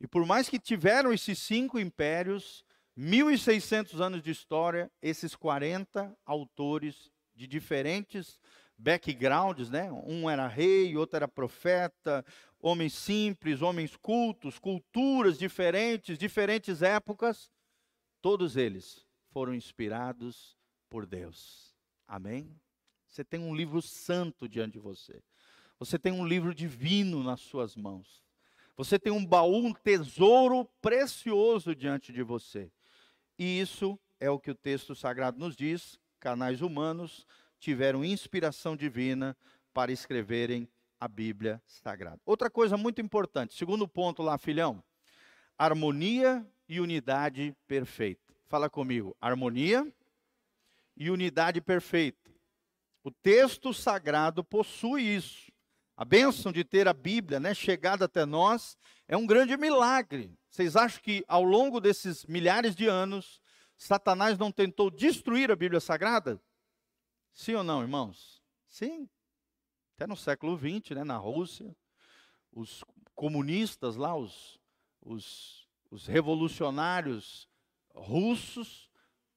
E 0.00 0.06
por 0.06 0.24
mais 0.24 0.48
que 0.48 0.58
tiveram 0.58 1.12
esses 1.12 1.38
cinco 1.38 1.78
impérios, 1.78 2.64
1.600 2.96 4.00
anos 4.00 4.22
de 4.22 4.30
história, 4.30 4.90
esses 5.00 5.34
40 5.34 6.16
autores 6.24 7.10
de 7.34 7.46
diferentes 7.46 8.38
backgrounds, 8.76 9.70
né? 9.70 9.90
Um 9.92 10.28
era 10.28 10.46
rei, 10.46 10.96
outro 10.96 11.16
era 11.16 11.28
profeta, 11.28 12.24
homens 12.60 12.92
simples, 12.92 13.62
homens 13.62 13.96
cultos, 13.96 14.58
culturas 14.58 15.38
diferentes, 15.38 16.18
diferentes 16.18 16.82
épocas, 16.82 17.50
todos 18.22 18.56
eles 18.56 19.04
foram 19.30 19.52
inspirados 19.52 20.56
por 20.88 21.04
Deus. 21.04 21.74
Amém? 22.06 22.58
Você 23.08 23.24
tem 23.24 23.40
um 23.40 23.54
livro 23.54 23.82
santo 23.82 24.48
diante 24.48 24.74
de 24.74 24.78
você. 24.78 25.22
Você 25.78 25.98
tem 25.98 26.12
um 26.12 26.26
livro 26.26 26.54
divino 26.54 27.22
nas 27.22 27.40
suas 27.40 27.76
mãos. 27.76 28.22
Você 28.76 28.98
tem 28.98 29.12
um 29.12 29.26
baú, 29.26 29.66
um 29.66 29.74
tesouro 29.74 30.64
precioso 30.80 31.74
diante 31.74 32.12
de 32.12 32.22
você. 32.22 32.70
E 33.38 33.60
isso 33.60 33.98
é 34.18 34.30
o 34.30 34.38
que 34.38 34.50
o 34.50 34.54
texto 34.54 34.94
sagrado 34.94 35.38
nos 35.38 35.56
diz: 35.56 35.98
canais 36.20 36.62
humanos 36.62 37.26
tiveram 37.58 38.04
inspiração 38.04 38.76
divina 38.76 39.36
para 39.74 39.92
escreverem 39.92 40.68
a 40.98 41.08
Bíblia 41.08 41.60
Sagrada. 41.66 42.20
Outra 42.24 42.48
coisa 42.48 42.76
muito 42.76 43.00
importante, 43.00 43.54
segundo 43.54 43.88
ponto 43.88 44.22
lá, 44.22 44.38
filhão: 44.38 44.82
harmonia 45.58 46.46
e 46.72 46.80
unidade 46.80 47.54
perfeita. 47.66 48.34
Fala 48.46 48.70
comigo, 48.70 49.14
harmonia 49.20 49.86
e 50.96 51.10
unidade 51.10 51.60
perfeita. 51.60 52.30
O 53.04 53.10
texto 53.10 53.74
sagrado 53.74 54.42
possui 54.42 55.02
isso. 55.02 55.52
A 55.94 56.02
bênção 56.02 56.50
de 56.50 56.64
ter 56.64 56.88
a 56.88 56.94
Bíblia 56.94 57.38
né, 57.38 57.52
chegada 57.52 58.06
até 58.06 58.24
nós 58.24 58.78
é 59.06 59.14
um 59.18 59.26
grande 59.26 59.54
milagre. 59.58 60.34
Vocês 60.48 60.74
acham 60.74 61.02
que 61.02 61.22
ao 61.28 61.42
longo 61.42 61.78
desses 61.78 62.24
milhares 62.24 62.74
de 62.74 62.86
anos, 62.86 63.38
Satanás 63.76 64.38
não 64.38 64.50
tentou 64.50 64.90
destruir 64.90 65.50
a 65.50 65.56
Bíblia 65.56 65.78
Sagrada? 65.78 66.40
Sim 67.34 67.56
ou 67.56 67.62
não, 67.62 67.82
irmãos? 67.82 68.42
Sim. 68.66 69.06
Até 69.94 70.06
no 70.06 70.16
século 70.16 70.56
XX, 70.56 70.96
né, 70.96 71.04
na 71.04 71.18
Rússia, 71.18 71.76
os 72.50 72.82
comunistas 73.14 73.94
lá, 73.94 74.16
os, 74.16 74.58
os, 75.02 75.68
os 75.92 76.06
revolucionários 76.06 77.46
russos, 77.94 78.90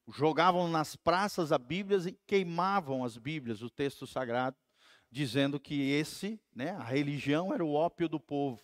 jogavam 0.07 0.69
nas 0.69 0.95
praças 0.95 1.51
a 1.51 1.57
Bíblia 1.57 1.99
e 2.07 2.13
queimavam 2.25 3.03
as 3.03 3.17
Bíblias, 3.17 3.61
o 3.61 3.69
texto 3.69 4.07
sagrado 4.07 4.55
dizendo 5.11 5.59
que 5.59 5.91
esse, 5.91 6.39
né, 6.53 6.71
a 6.71 6.83
religião 6.83 7.53
era 7.53 7.63
o 7.63 7.73
ópio 7.73 8.09
do 8.09 8.19
povo, 8.19 8.61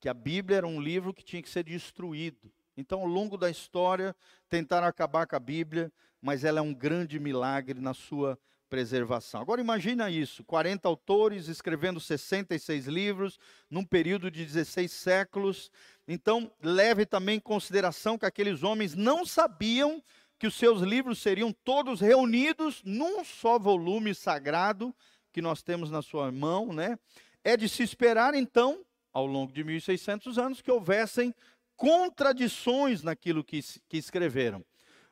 que 0.00 0.08
a 0.08 0.14
Bíblia 0.14 0.58
era 0.58 0.66
um 0.66 0.80
livro 0.80 1.14
que 1.14 1.24
tinha 1.24 1.42
que 1.42 1.48
ser 1.48 1.64
destruído. 1.64 2.52
Então, 2.76 3.00
ao 3.00 3.06
longo 3.06 3.36
da 3.36 3.50
história, 3.50 4.14
tentaram 4.48 4.86
acabar 4.86 5.26
com 5.26 5.34
a 5.34 5.40
Bíblia, 5.40 5.92
mas 6.20 6.44
ela 6.44 6.58
é 6.58 6.62
um 6.62 6.74
grande 6.74 7.18
milagre 7.18 7.80
na 7.80 7.94
sua 7.94 8.38
preservação. 8.68 9.40
Agora 9.40 9.60
imagina 9.60 10.10
isso, 10.10 10.44
40 10.44 10.86
autores 10.88 11.48
escrevendo 11.48 12.00
66 12.00 12.86
livros 12.86 13.38
num 13.70 13.84
período 13.84 14.30
de 14.30 14.44
16 14.44 14.90
séculos. 14.90 15.70
Então, 16.08 16.52
leve 16.62 17.04
também 17.04 17.36
em 17.36 17.40
consideração 17.40 18.16
que 18.16 18.26
aqueles 18.26 18.62
homens 18.62 18.94
não 18.94 19.24
sabiam 19.24 20.02
que 20.38 20.46
os 20.46 20.54
seus 20.54 20.82
livros 20.82 21.18
seriam 21.18 21.52
todos 21.52 22.00
reunidos 22.00 22.82
num 22.84 23.24
só 23.24 23.58
volume 23.58 24.14
sagrado 24.14 24.94
que 25.32 25.42
nós 25.42 25.62
temos 25.62 25.90
na 25.90 26.02
sua 26.02 26.30
mão, 26.30 26.72
né? 26.72 26.98
É 27.42 27.56
de 27.56 27.68
se 27.68 27.82
esperar, 27.82 28.34
então, 28.34 28.84
ao 29.12 29.26
longo 29.26 29.52
de 29.52 29.64
1.600 29.64 30.38
anos, 30.38 30.60
que 30.62 30.70
houvessem 30.70 31.34
contradições 31.76 33.02
naquilo 33.02 33.44
que, 33.44 33.60
que 33.88 33.96
escreveram. 33.96 34.64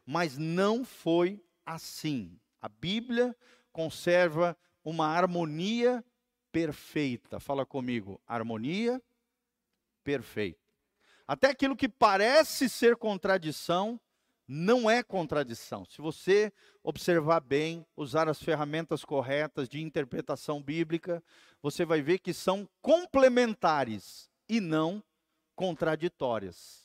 Mas 0.05 0.39
não 0.39 0.85
foi 0.85 1.43
assim. 1.65 2.39
A 2.61 2.69
Bíblia 2.69 3.37
conserva 3.73 4.57
uma 4.85 5.07
harmonia 5.07 6.05
perfeita. 6.53 7.41
Fala 7.41 7.67
comigo, 7.67 8.21
harmonia 8.27 9.03
perfeita. 10.03 10.64
Até 11.27 11.49
aquilo 11.49 11.77
que 11.77 11.89
parece 11.89 12.69
ser 12.69 12.97
contradição, 12.97 13.99
não 14.47 14.91
é 14.91 15.03
contradição. 15.03 15.85
Se 15.87 16.03
você 16.03 16.53
observar 16.83 17.41
bem, 17.41 17.87
usar 17.97 18.29
as 18.29 18.43
ferramentas 18.43 19.05
corretas 19.05 19.69
de 19.69 19.81
interpretação 19.81 20.63
bíblica, 20.63 21.23
você 21.63 21.85
vai 21.85 22.03
ver 22.03 22.19
que 22.19 22.35
são 22.35 22.69
complementares 22.83 24.29
e 24.49 24.61
não 24.61 25.03
contraditórias. 25.57 26.85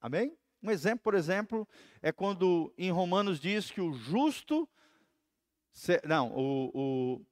Amém? 0.00 0.36
Um 0.62 0.70
exemplo, 0.70 1.00
por 1.00 1.14
exemplo, 1.14 1.68
é 2.00 2.10
quando 2.10 2.72
em 2.78 2.90
Romanos 2.90 3.38
diz 3.38 3.70
que 3.70 3.80
o 3.80 3.92
justo. 3.92 4.68
Não, 6.04 6.32
o, 6.32 6.70
o, 6.74 7.26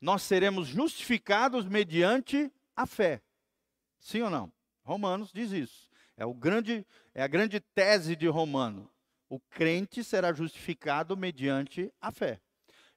nós 0.00 0.22
seremos 0.22 0.66
justificados 0.66 1.64
mediante 1.66 2.52
a 2.74 2.84
fé. 2.84 3.22
Sim 4.00 4.22
ou 4.22 4.30
não? 4.30 4.52
Romanos 4.88 5.30
diz 5.30 5.52
isso. 5.52 5.90
É, 6.16 6.24
o 6.24 6.32
grande, 6.32 6.84
é 7.14 7.22
a 7.22 7.26
grande 7.26 7.60
tese 7.60 8.16
de 8.16 8.26
Romano. 8.26 8.90
O 9.28 9.38
crente 9.38 10.02
será 10.02 10.32
justificado 10.32 11.14
mediante 11.14 11.92
a 12.00 12.10
fé. 12.10 12.40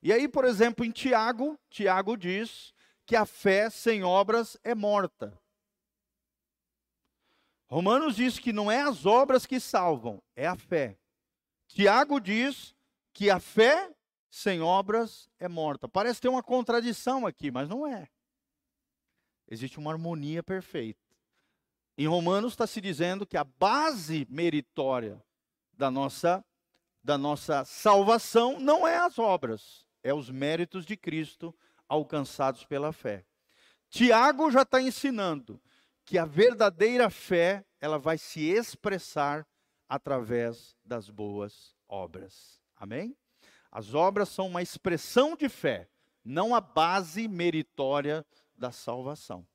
E 0.01 0.13
aí, 0.13 0.25
por 0.25 0.45
exemplo, 0.45 0.86
em 0.86 0.89
Tiago, 0.89 1.60
Tiago 1.69 2.15
diz 2.15 2.74
que 3.05 3.13
a 3.13 3.25
fé 3.25 3.69
sem 3.69 4.05
obras 4.05 4.57
é 4.63 4.74
morta. 4.74 5.38
Romanos 7.67 8.15
diz 8.15 8.39
que 8.39 8.53
não 8.53 8.71
é 8.71 8.81
as 8.81 9.05
obras 9.05 9.45
que 9.45 9.60
salvam, 9.60 10.24
é 10.33 10.48
a 10.48 10.55
fé. 10.55 10.98
Tiago 11.67 12.21
diz 12.21 12.74
que 13.12 13.29
a 13.29 13.39
fé 13.39 13.93
sem 14.29 14.62
obras 14.62 15.29
é 15.38 15.50
morta. 15.50 15.89
Parece 15.89 16.21
ter 16.21 16.29
uma 16.29 16.41
contradição 16.41 17.27
aqui, 17.27 17.51
mas 17.51 17.67
não 17.67 17.86
é. 17.86 18.07
Existe 19.50 19.77
uma 19.77 19.91
harmonia 19.91 20.41
perfeita. 20.41 21.11
Em 22.01 22.08
Romanos 22.08 22.53
está 22.53 22.65
se 22.65 22.81
dizendo 22.81 23.27
que 23.27 23.38
a 23.38 23.43
base 23.43 24.25
meritória 24.27 25.24
da 25.72 25.91
nossa, 25.91 26.43
da 27.03 27.15
nossa 27.15 27.63
salvação 27.63 28.60
não 28.60 28.88
é 28.88 28.98
as 28.98 29.20
obras, 29.20 29.86
é 30.01 30.12
os 30.12 30.27
méritos 30.27 30.84
de 30.84 30.98
Cristo 30.98 31.55
alcançados 31.88 32.65
pela 32.65 32.91
fé. 32.91 33.24
Tiago 33.88 34.50
já 34.50 34.63
está 34.63 34.81
ensinando 34.81 35.62
que 36.03 36.17
a 36.17 36.25
verdadeira 36.25 37.08
fé 37.12 37.63
ela 37.79 38.00
vai 38.00 38.17
se 38.17 38.50
expressar 38.50 39.48
através 39.88 40.75
das 40.84 41.08
boas 41.08 41.75
obras. 41.88 42.60
Amém? 42.75 43.15
As 43.72 43.93
obras 43.93 44.29
são 44.29 44.48
uma 44.48 44.63
expressão 44.63 45.36
de 45.36 45.48
fé, 45.48 45.88
não 46.25 46.55
a 46.55 46.62
base 46.62 47.27
meritória 47.27 48.25
da 48.58 48.72
salvação. 48.72 49.46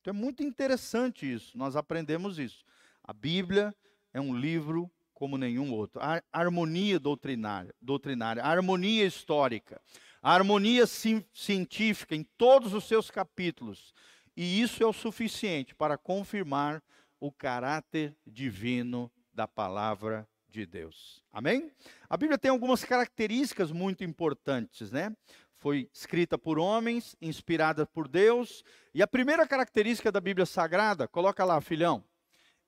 Então 0.00 0.12
é 0.12 0.16
muito 0.16 0.42
interessante 0.42 1.30
isso, 1.30 1.56
nós 1.56 1.76
aprendemos 1.76 2.38
isso. 2.38 2.64
A 3.02 3.12
Bíblia 3.12 3.74
é 4.12 4.20
um 4.20 4.36
livro 4.36 4.90
como 5.14 5.36
nenhum 5.36 5.72
outro. 5.72 6.00
A 6.00 6.22
harmonia 6.32 6.98
doutrinária, 7.00 7.74
doutrinária, 7.80 8.42
a 8.42 8.48
harmonia 8.48 9.04
histórica, 9.04 9.80
a 10.22 10.32
harmonia 10.32 10.84
científica 10.86 12.14
em 12.14 12.22
todos 12.36 12.72
os 12.72 12.84
seus 12.84 13.10
capítulos. 13.10 13.92
E 14.36 14.60
isso 14.60 14.82
é 14.82 14.86
o 14.86 14.92
suficiente 14.92 15.74
para 15.74 15.98
confirmar 15.98 16.82
o 17.18 17.32
caráter 17.32 18.16
divino 18.24 19.10
da 19.34 19.48
palavra 19.48 20.28
de 20.48 20.64
Deus. 20.64 21.22
Amém? 21.32 21.72
A 22.08 22.16
Bíblia 22.16 22.38
tem 22.38 22.50
algumas 22.50 22.84
características 22.84 23.72
muito 23.72 24.04
importantes, 24.04 24.92
né? 24.92 25.14
Foi 25.58 25.90
escrita 25.92 26.38
por 26.38 26.58
homens, 26.58 27.16
inspirada 27.20 27.84
por 27.84 28.06
Deus, 28.06 28.62
e 28.94 29.02
a 29.02 29.06
primeira 29.08 29.46
característica 29.46 30.12
da 30.12 30.20
Bíblia 30.20 30.46
Sagrada, 30.46 31.08
coloca 31.08 31.44
lá, 31.44 31.60
filhão, 31.60 32.04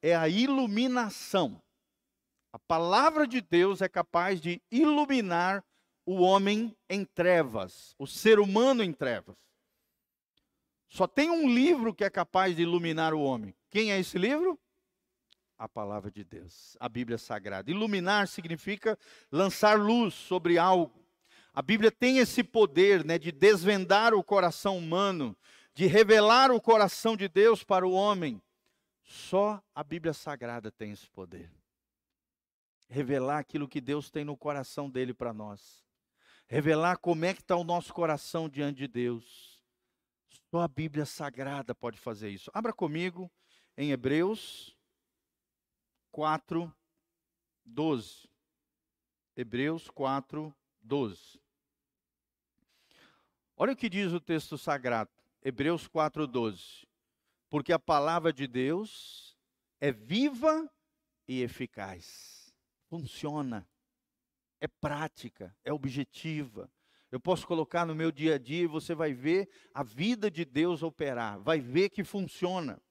é 0.03 0.15
a 0.15 0.29
iluminação. 0.29 1.63
A 2.53 2.59
palavra 2.59 3.29
de 3.29 3.41
Deus 3.41 3.81
é 3.81 3.89
capaz 3.89 4.41
de 4.41 4.61
iluminar 4.73 5.65
o 6.05 6.17
homem 6.17 6.77
em 6.89 7.05
trevas, 7.05 7.95
o 7.97 8.09
ser 8.09 8.41
humano 8.41 8.83
em 8.83 8.93
trevas. 8.93 9.37
Só 10.89 11.07
tem 11.07 11.31
um 11.31 11.49
livro 11.49 11.95
que 11.95 12.03
é 12.03 12.11
capaz 12.11 12.57
de 12.57 12.63
iluminar 12.63 13.15
o 13.15 13.21
homem. 13.21 13.55
Quem 13.71 13.93
é 13.93 14.01
esse 14.01 14.19
livro? 14.19 14.59
A 15.57 15.69
palavra 15.69 16.11
de 16.11 16.25
Deus, 16.25 16.77
a 16.81 16.89
Bíblia 16.89 17.19
Sagrada. 17.19 17.71
Iluminar 17.71 18.27
significa 18.27 18.99
lançar 19.31 19.79
luz 19.79 20.15
sobre 20.15 20.59
algo. 20.59 21.00
A 21.53 21.63
Bíblia 21.63 21.91
tem 21.91 22.19
esse 22.19 22.45
poder 22.45 23.05
né, 23.05 23.19
de 23.19 23.33
desvendar 23.33 24.15
o 24.15 24.23
coração 24.23 24.79
humano, 24.79 25.37
de 25.75 25.87
revelar 25.87 26.51
o 26.51 26.61
coração 26.61 27.17
de 27.17 27.29
Deus 27.29 27.65
para 27.65 27.87
o 27.87 27.93
homem. 27.93 28.41
Só 29.03 29.63
a 29.75 29.83
Bíblia 29.83 30.13
Sagrada 30.13 30.71
tem 30.71 30.93
esse 30.93 31.09
poder 31.11 31.51
revelar 32.91 33.39
aquilo 33.39 33.69
que 33.69 33.81
Deus 33.81 34.11
tem 34.11 34.25
no 34.25 34.37
coração 34.37 34.91
dele 34.91 35.15
para 35.15 35.33
nós. 35.33 35.87
Revelar 36.49 36.99
como 36.99 37.25
é 37.25 37.33
que 37.33 37.41
está 37.41 37.55
o 37.55 37.63
nosso 37.63 37.95
coração 37.95 38.49
diante 38.49 38.79
de 38.79 38.89
Deus. 38.89 39.63
Só 40.51 40.63
a 40.63 40.69
Bíblia 40.69 41.07
Sagrada 41.07 41.73
pode 41.73 41.99
fazer 41.99 42.31
isso. 42.31 42.51
Abra 42.53 42.73
comigo 42.73 43.31
em 43.77 43.93
Hebreus 43.93 44.77
4, 46.11 46.75
12. 47.65 48.29
Hebreus 49.37 49.89
4, 49.89 50.53
12. 50.83 51.41
Olha 53.57 53.73
o 53.73 53.77
que 53.77 53.89
diz 53.89 54.13
o 54.13 54.21
texto 54.21 54.57
sagrado, 54.57 55.11
Hebreus 55.43 55.87
4, 55.87 56.27
12. 56.27 56.89
Porque 57.49 57.73
a 57.73 57.79
palavra 57.79 58.33
de 58.33 58.47
Deus 58.47 59.37
é 59.81 59.93
viva 59.93 60.71
e 61.27 61.43
eficaz 61.43 62.41
funciona, 62.91 63.67
é 64.61 64.67
prática, 64.67 65.57
é 65.65 65.73
objetiva. 65.73 66.69
Eu 67.11 67.21
posso 67.21 67.47
colocar 67.47 67.87
no 67.87 67.95
meu 67.95 68.11
dia 68.11 68.35
a 68.35 68.39
dia 68.39 68.65
e 68.65 68.67
você 68.67 68.95
vai 68.95 69.15
ver 69.15 69.49
a 69.73 69.85
vida 69.85 70.29
de 70.29 70.45
Deus 70.45 70.83
operar, 70.83 71.41
vai 71.41 71.61
ver 71.61 71.89
que 71.89 72.03
funciona. 72.03 72.83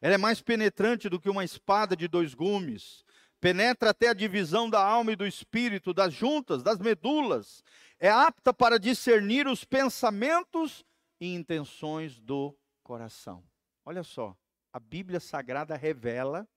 Ela 0.00 0.14
é 0.14 0.18
mais 0.18 0.42
penetrante 0.42 1.08
do 1.08 1.18
que 1.18 1.30
uma 1.30 1.42
espada 1.42 1.96
de 1.96 2.06
dois 2.06 2.34
gumes, 2.34 3.02
penetra 3.46 3.90
até 3.90 4.08
a 4.08 4.12
divisão 4.12 4.68
da 4.68 4.84
alma 4.84 5.12
e 5.12 5.16
do 5.16 5.24
espírito, 5.24 5.94
das 5.94 6.12
juntas, 6.12 6.64
das 6.64 6.80
medulas, 6.80 7.62
é 7.96 8.10
apta 8.10 8.52
para 8.52 8.76
discernir 8.76 9.46
os 9.46 9.64
pensamentos 9.64 10.84
e 11.20 11.32
intenções 11.32 12.18
do 12.18 12.58
coração. 12.82 13.44
Olha 13.84 14.02
só, 14.02 14.36
a 14.72 14.80
Bíblia 14.80 15.20
Sagrada 15.20 15.76
revela 15.76 16.48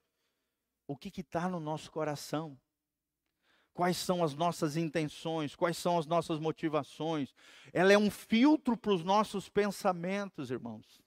o 0.88 0.98
que 0.98 1.12
está 1.22 1.48
no 1.48 1.60
nosso 1.60 1.92
coração 1.92 2.58
quais 3.72 3.96
são 3.96 4.24
as 4.24 4.34
nossas 4.34 4.76
intenções, 4.76 5.56
quais 5.56 5.78
são 5.78 6.00
as 6.00 6.08
nossas 6.08 6.40
motivações. 6.40 7.36
Ela 7.72 7.94
é 7.94 7.98
um 8.00 8.10
filtro 8.10 8.76
para 8.76 8.92
os 8.92 9.04
nossos 9.04 9.48
pensamentos, 9.48 10.50
irmãos. 10.50 11.00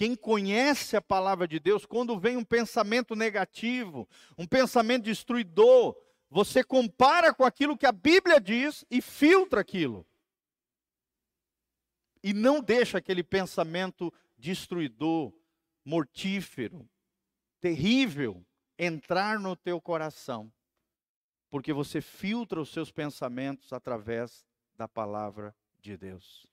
Quem 0.00 0.16
conhece 0.16 0.96
a 0.96 1.02
palavra 1.02 1.46
de 1.46 1.60
Deus, 1.60 1.84
quando 1.84 2.18
vem 2.18 2.34
um 2.34 2.42
pensamento 2.42 3.14
negativo, 3.14 4.08
um 4.38 4.46
pensamento 4.46 5.04
destruidor, 5.04 5.94
você 6.30 6.64
compara 6.64 7.34
com 7.34 7.44
aquilo 7.44 7.76
que 7.76 7.84
a 7.84 7.92
Bíblia 7.92 8.40
diz 8.40 8.82
e 8.90 9.02
filtra 9.02 9.60
aquilo. 9.60 10.06
E 12.22 12.32
não 12.32 12.62
deixa 12.62 12.96
aquele 12.96 13.22
pensamento 13.22 14.10
destruidor, 14.38 15.34
mortífero, 15.84 16.88
terrível 17.60 18.42
entrar 18.78 19.38
no 19.38 19.54
teu 19.54 19.82
coração 19.82 20.50
porque 21.50 21.74
você 21.74 22.00
filtra 22.00 22.58
os 22.58 22.70
seus 22.70 22.90
pensamentos 22.90 23.70
através 23.70 24.46
da 24.74 24.88
palavra 24.88 25.54
de 25.78 25.94
Deus. 25.94 26.46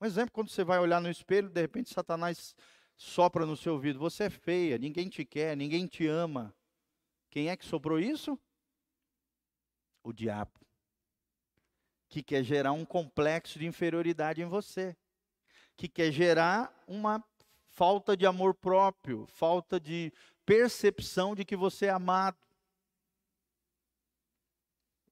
Um 0.00 0.06
exemplo, 0.06 0.30
quando 0.30 0.50
você 0.50 0.62
vai 0.62 0.78
olhar 0.78 1.00
no 1.00 1.10
espelho, 1.10 1.48
de 1.48 1.60
repente 1.60 1.92
Satanás 1.92 2.54
sopra 2.96 3.46
no 3.46 3.56
seu 3.56 3.74
ouvido: 3.74 3.98
Você 3.98 4.24
é 4.24 4.30
feia, 4.30 4.78
ninguém 4.78 5.08
te 5.08 5.24
quer, 5.24 5.56
ninguém 5.56 5.86
te 5.86 6.06
ama. 6.06 6.54
Quem 7.30 7.48
é 7.48 7.56
que 7.56 7.64
sobrou 7.64 7.98
isso? 7.98 8.38
O 10.02 10.12
diabo. 10.12 10.60
Que 12.08 12.22
quer 12.22 12.44
gerar 12.44 12.72
um 12.72 12.84
complexo 12.84 13.58
de 13.58 13.66
inferioridade 13.66 14.42
em 14.42 14.46
você. 14.46 14.96
Que 15.76 15.88
quer 15.88 16.12
gerar 16.12 16.72
uma 16.86 17.24
falta 17.70 18.16
de 18.16 18.26
amor 18.26 18.54
próprio, 18.54 19.26
falta 19.26 19.80
de 19.80 20.12
percepção 20.44 21.34
de 21.34 21.44
que 21.44 21.56
você 21.56 21.86
é 21.86 21.90
amado. 21.90 22.36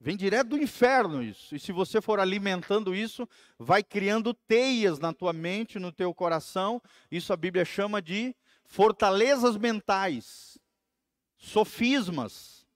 Vem 0.02 0.16
direto 0.16 0.48
do 0.48 0.58
inferno 0.58 1.22
isso. 1.22 1.54
E 1.54 1.60
se 1.60 1.72
você 1.72 2.00
for 2.00 2.18
alimentando 2.18 2.94
isso, 2.94 3.28
vai 3.58 3.82
criando 3.82 4.32
teias 4.32 4.98
na 4.98 5.12
tua 5.12 5.32
mente, 5.32 5.78
no 5.78 5.92
teu 5.92 6.14
coração. 6.14 6.80
Isso 7.10 7.34
a 7.34 7.36
Bíblia 7.36 7.66
chama 7.66 8.00
de 8.00 8.34
fortalezas 8.64 9.58
mentais, 9.58 10.58
sofismas, 11.36 12.66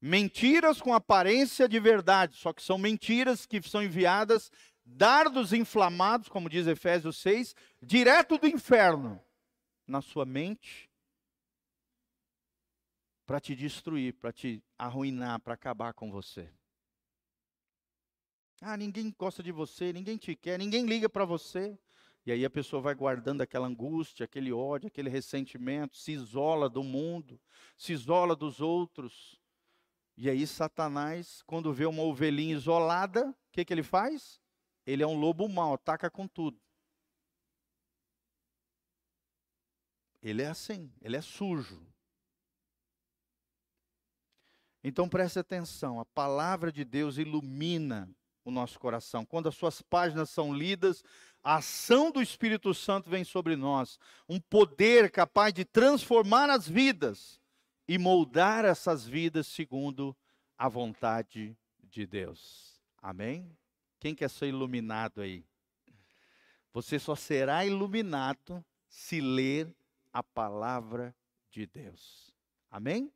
mentiras 0.00 0.80
com 0.80 0.92
aparência 0.92 1.68
de 1.68 1.78
verdade, 1.78 2.36
só 2.36 2.52
que 2.52 2.62
são 2.62 2.78
mentiras 2.78 3.46
que 3.46 3.62
são 3.62 3.82
enviadas, 3.82 4.50
dardos 4.84 5.52
inflamados, 5.52 6.28
como 6.28 6.48
diz 6.48 6.66
Efésios 6.66 7.18
6, 7.18 7.54
direto 7.80 8.38
do 8.38 8.48
inferno 8.48 9.22
na 9.86 10.00
sua 10.00 10.24
mente 10.24 10.89
para 13.30 13.38
te 13.38 13.54
destruir, 13.54 14.14
para 14.14 14.32
te 14.32 14.60
arruinar, 14.76 15.38
para 15.38 15.54
acabar 15.54 15.94
com 15.94 16.10
você. 16.10 16.52
Ah, 18.60 18.76
ninguém 18.76 19.14
gosta 19.16 19.40
de 19.40 19.52
você, 19.52 19.92
ninguém 19.92 20.16
te 20.16 20.34
quer, 20.34 20.58
ninguém 20.58 20.84
liga 20.84 21.08
para 21.08 21.24
você. 21.24 21.78
E 22.26 22.32
aí 22.32 22.44
a 22.44 22.50
pessoa 22.50 22.82
vai 22.82 22.92
guardando 22.92 23.40
aquela 23.40 23.68
angústia, 23.68 24.24
aquele 24.24 24.52
ódio, 24.52 24.88
aquele 24.88 25.08
ressentimento, 25.08 25.96
se 25.96 26.10
isola 26.10 26.68
do 26.68 26.82
mundo, 26.82 27.40
se 27.78 27.92
isola 27.92 28.34
dos 28.34 28.60
outros. 28.60 29.40
E 30.16 30.28
aí 30.28 30.44
Satanás, 30.44 31.40
quando 31.42 31.72
vê 31.72 31.86
uma 31.86 32.02
ovelhinha 32.02 32.56
isolada, 32.56 33.30
o 33.30 33.52
que, 33.52 33.64
que 33.64 33.72
ele 33.72 33.84
faz? 33.84 34.40
Ele 34.84 35.04
é 35.04 35.06
um 35.06 35.16
lobo 35.16 35.48
mau, 35.48 35.74
ataca 35.74 36.10
com 36.10 36.26
tudo. 36.26 36.60
Ele 40.20 40.42
é 40.42 40.48
assim, 40.48 40.92
ele 41.00 41.16
é 41.16 41.22
sujo. 41.22 41.89
Então 44.82 45.08
preste 45.08 45.38
atenção, 45.38 46.00
a 46.00 46.04
palavra 46.04 46.72
de 46.72 46.84
Deus 46.84 47.18
ilumina 47.18 48.08
o 48.44 48.50
nosso 48.50 48.78
coração. 48.78 49.24
Quando 49.24 49.48
as 49.48 49.54
suas 49.54 49.82
páginas 49.82 50.30
são 50.30 50.54
lidas, 50.54 51.04
a 51.42 51.56
ação 51.56 52.10
do 52.10 52.22
Espírito 52.22 52.72
Santo 52.74 53.10
vem 53.10 53.24
sobre 53.24 53.56
nós, 53.56 53.98
um 54.28 54.40
poder 54.40 55.10
capaz 55.10 55.52
de 55.52 55.64
transformar 55.64 56.48
as 56.50 56.66
vidas 56.66 57.40
e 57.86 57.98
moldar 57.98 58.64
essas 58.64 59.06
vidas 59.06 59.46
segundo 59.46 60.16
a 60.56 60.68
vontade 60.68 61.56
de 61.82 62.06
Deus. 62.06 62.80
Amém? 63.02 63.50
Quem 63.98 64.14
quer 64.14 64.30
ser 64.30 64.48
iluminado 64.48 65.20
aí? 65.20 65.44
Você 66.72 66.98
só 66.98 67.14
será 67.14 67.66
iluminado 67.66 68.64
se 68.88 69.20
ler 69.20 69.74
a 70.12 70.22
palavra 70.22 71.14
de 71.50 71.66
Deus. 71.66 72.32
Amém? 72.70 73.12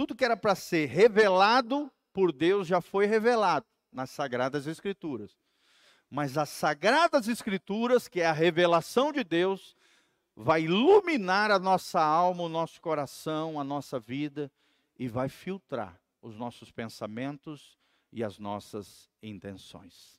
Tudo 0.00 0.14
que 0.14 0.24
era 0.24 0.34
para 0.34 0.54
ser 0.54 0.86
revelado 0.86 1.92
por 2.10 2.32
Deus 2.32 2.66
já 2.66 2.80
foi 2.80 3.04
revelado 3.04 3.66
nas 3.92 4.08
Sagradas 4.08 4.66
Escrituras. 4.66 5.36
Mas 6.08 6.38
as 6.38 6.48
Sagradas 6.48 7.28
Escrituras, 7.28 8.08
que 8.08 8.22
é 8.22 8.26
a 8.26 8.32
revelação 8.32 9.12
de 9.12 9.22
Deus, 9.22 9.76
vai 10.34 10.62
iluminar 10.62 11.50
a 11.50 11.58
nossa 11.58 12.02
alma, 12.02 12.44
o 12.44 12.48
nosso 12.48 12.80
coração, 12.80 13.60
a 13.60 13.62
nossa 13.62 14.00
vida 14.00 14.50
e 14.98 15.06
vai 15.06 15.28
filtrar 15.28 16.00
os 16.22 16.34
nossos 16.34 16.70
pensamentos 16.70 17.76
e 18.10 18.24
as 18.24 18.38
nossas 18.38 19.10
intenções. 19.22 20.18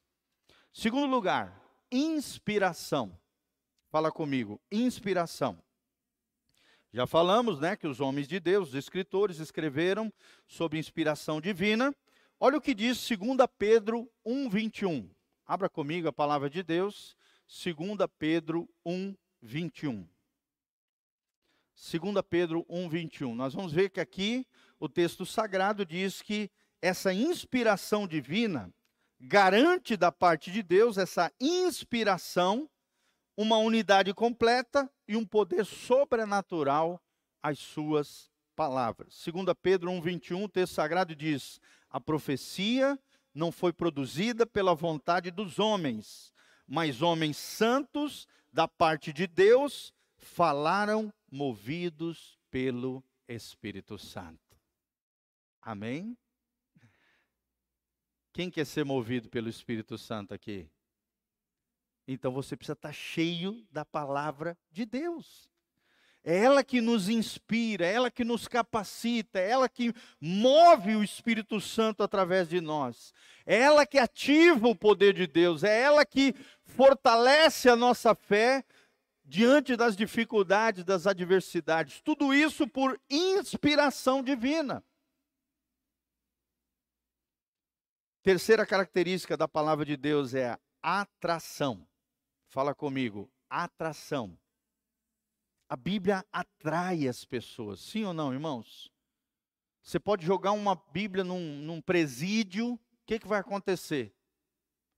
Segundo 0.71 1.09
lugar, 1.09 1.59
inspiração. 1.91 3.17
Fala 3.89 4.11
comigo, 4.11 4.61
inspiração. 4.71 5.57
Já 6.93 7.07
falamos, 7.07 7.59
né, 7.59 7.77
que 7.77 7.87
os 7.87 8.01
homens 8.01 8.27
de 8.27 8.37
Deus, 8.39 8.69
os 8.69 8.75
escritores, 8.75 9.39
escreveram 9.39 10.11
sobre 10.45 10.77
inspiração 10.77 11.39
divina. 11.39 11.95
Olha 12.37 12.57
o 12.57 12.61
que 12.61 12.73
diz 12.73 12.97
2 13.07 13.47
Pedro 13.57 14.11
1:21. 14.25 15.09
Abra 15.45 15.69
comigo 15.69 16.09
a 16.09 16.13
palavra 16.13 16.49
de 16.49 16.61
Deus, 16.61 17.15
2 17.47 18.07
Pedro 18.19 18.69
1:21. 18.85 20.05
2 21.73 22.21
Pedro 22.29 22.65
1:21. 22.69 23.35
Nós 23.35 23.53
vamos 23.53 23.71
ver 23.71 23.89
que 23.89 23.99
aqui 23.99 24.45
o 24.79 24.89
texto 24.89 25.25
sagrado 25.25 25.85
diz 25.85 26.21
que 26.21 26.51
essa 26.81 27.13
inspiração 27.13 28.07
divina 28.07 28.73
garante 29.19 29.95
da 29.95 30.11
parte 30.11 30.51
de 30.51 30.63
Deus 30.63 30.97
essa 30.97 31.31
inspiração 31.39 32.67
uma 33.41 33.57
unidade 33.57 34.13
completa 34.13 34.89
e 35.07 35.15
um 35.17 35.25
poder 35.25 35.65
sobrenatural 35.65 37.01
às 37.41 37.57
suas 37.57 38.31
palavras. 38.55 39.15
Segundo 39.15 39.53
Pedro 39.55 39.89
1:21, 39.89 40.43
o 40.43 40.49
texto 40.49 40.73
sagrado 40.73 41.15
diz: 41.15 41.59
"A 41.89 41.99
profecia 41.99 42.99
não 43.33 43.51
foi 43.51 43.73
produzida 43.73 44.45
pela 44.45 44.75
vontade 44.75 45.31
dos 45.31 45.57
homens, 45.57 46.31
mas 46.67 47.01
homens 47.01 47.37
santos 47.37 48.27
da 48.53 48.67
parte 48.67 49.11
de 49.11 49.25
Deus 49.25 49.91
falaram 50.15 51.11
movidos 51.31 52.37
pelo 52.51 53.03
Espírito 53.27 53.97
Santo." 53.97 54.39
Amém? 55.61 56.15
Quem 58.33 58.49
quer 58.51 58.65
ser 58.65 58.85
movido 58.85 59.29
pelo 59.29 59.49
Espírito 59.49 59.97
Santo 59.97 60.33
aqui? 60.33 60.69
Então 62.13 62.31
você 62.31 62.55
precisa 62.55 62.73
estar 62.73 62.93
cheio 62.93 63.65
da 63.71 63.85
palavra 63.85 64.57
de 64.71 64.85
Deus. 64.85 65.49
É 66.23 66.37
ela 66.37 66.63
que 66.63 66.81
nos 66.81 67.09
inspira, 67.09 67.85
é 67.85 67.93
ela 67.93 68.11
que 68.11 68.23
nos 68.23 68.47
capacita, 68.47 69.39
é 69.39 69.49
ela 69.49 69.67
que 69.67 69.91
move 70.19 70.95
o 70.95 71.03
Espírito 71.03 71.59
Santo 71.59 72.03
através 72.03 72.47
de 72.47 72.61
nós. 72.61 73.11
É 73.43 73.59
ela 73.59 73.87
que 73.87 73.97
ativa 73.97 74.67
o 74.67 74.75
poder 74.75 75.13
de 75.13 75.25
Deus, 75.25 75.63
é 75.63 75.81
ela 75.81 76.05
que 76.05 76.35
fortalece 76.63 77.69
a 77.69 77.75
nossa 77.75 78.13
fé 78.13 78.63
diante 79.25 79.75
das 79.75 79.95
dificuldades, 79.95 80.83
das 80.83 81.07
adversidades. 81.07 82.01
Tudo 82.01 82.33
isso 82.33 82.67
por 82.67 82.99
inspiração 83.09 84.21
divina. 84.21 84.83
Terceira 88.21 88.63
característica 88.63 89.35
da 89.35 89.47
palavra 89.47 89.83
de 89.83 89.97
Deus 89.97 90.35
é 90.35 90.55
a 90.83 91.01
atração. 91.01 91.87
Fala 92.51 92.75
comigo, 92.75 93.31
atração. 93.49 94.37
A 95.69 95.77
Bíblia 95.77 96.25
atrai 96.33 97.07
as 97.07 97.23
pessoas, 97.23 97.79
sim 97.79 98.03
ou 98.03 98.13
não, 98.13 98.33
irmãos? 98.33 98.91
Você 99.81 99.97
pode 99.97 100.25
jogar 100.25 100.51
uma 100.51 100.75
Bíblia 100.75 101.23
num, 101.23 101.39
num 101.61 101.81
presídio, 101.81 102.73
o 102.73 102.79
que, 103.05 103.19
que 103.19 103.27
vai 103.27 103.39
acontecer? 103.39 104.13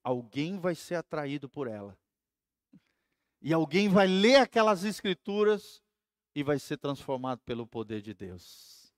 Alguém 0.03 0.57
vai 0.57 0.73
ser 0.73 0.95
atraído 0.95 1.47
por 1.47 1.67
ela. 1.67 1.95
E 3.39 3.53
alguém 3.53 3.87
vai 3.87 4.07
ler 4.07 4.37
aquelas 4.37 4.83
escrituras 4.83 5.79
e 6.33 6.41
vai 6.41 6.57
ser 6.57 6.77
transformado 6.77 7.41
pelo 7.41 7.67
poder 7.67 8.01
de 8.01 8.15
Deus. 8.15 8.91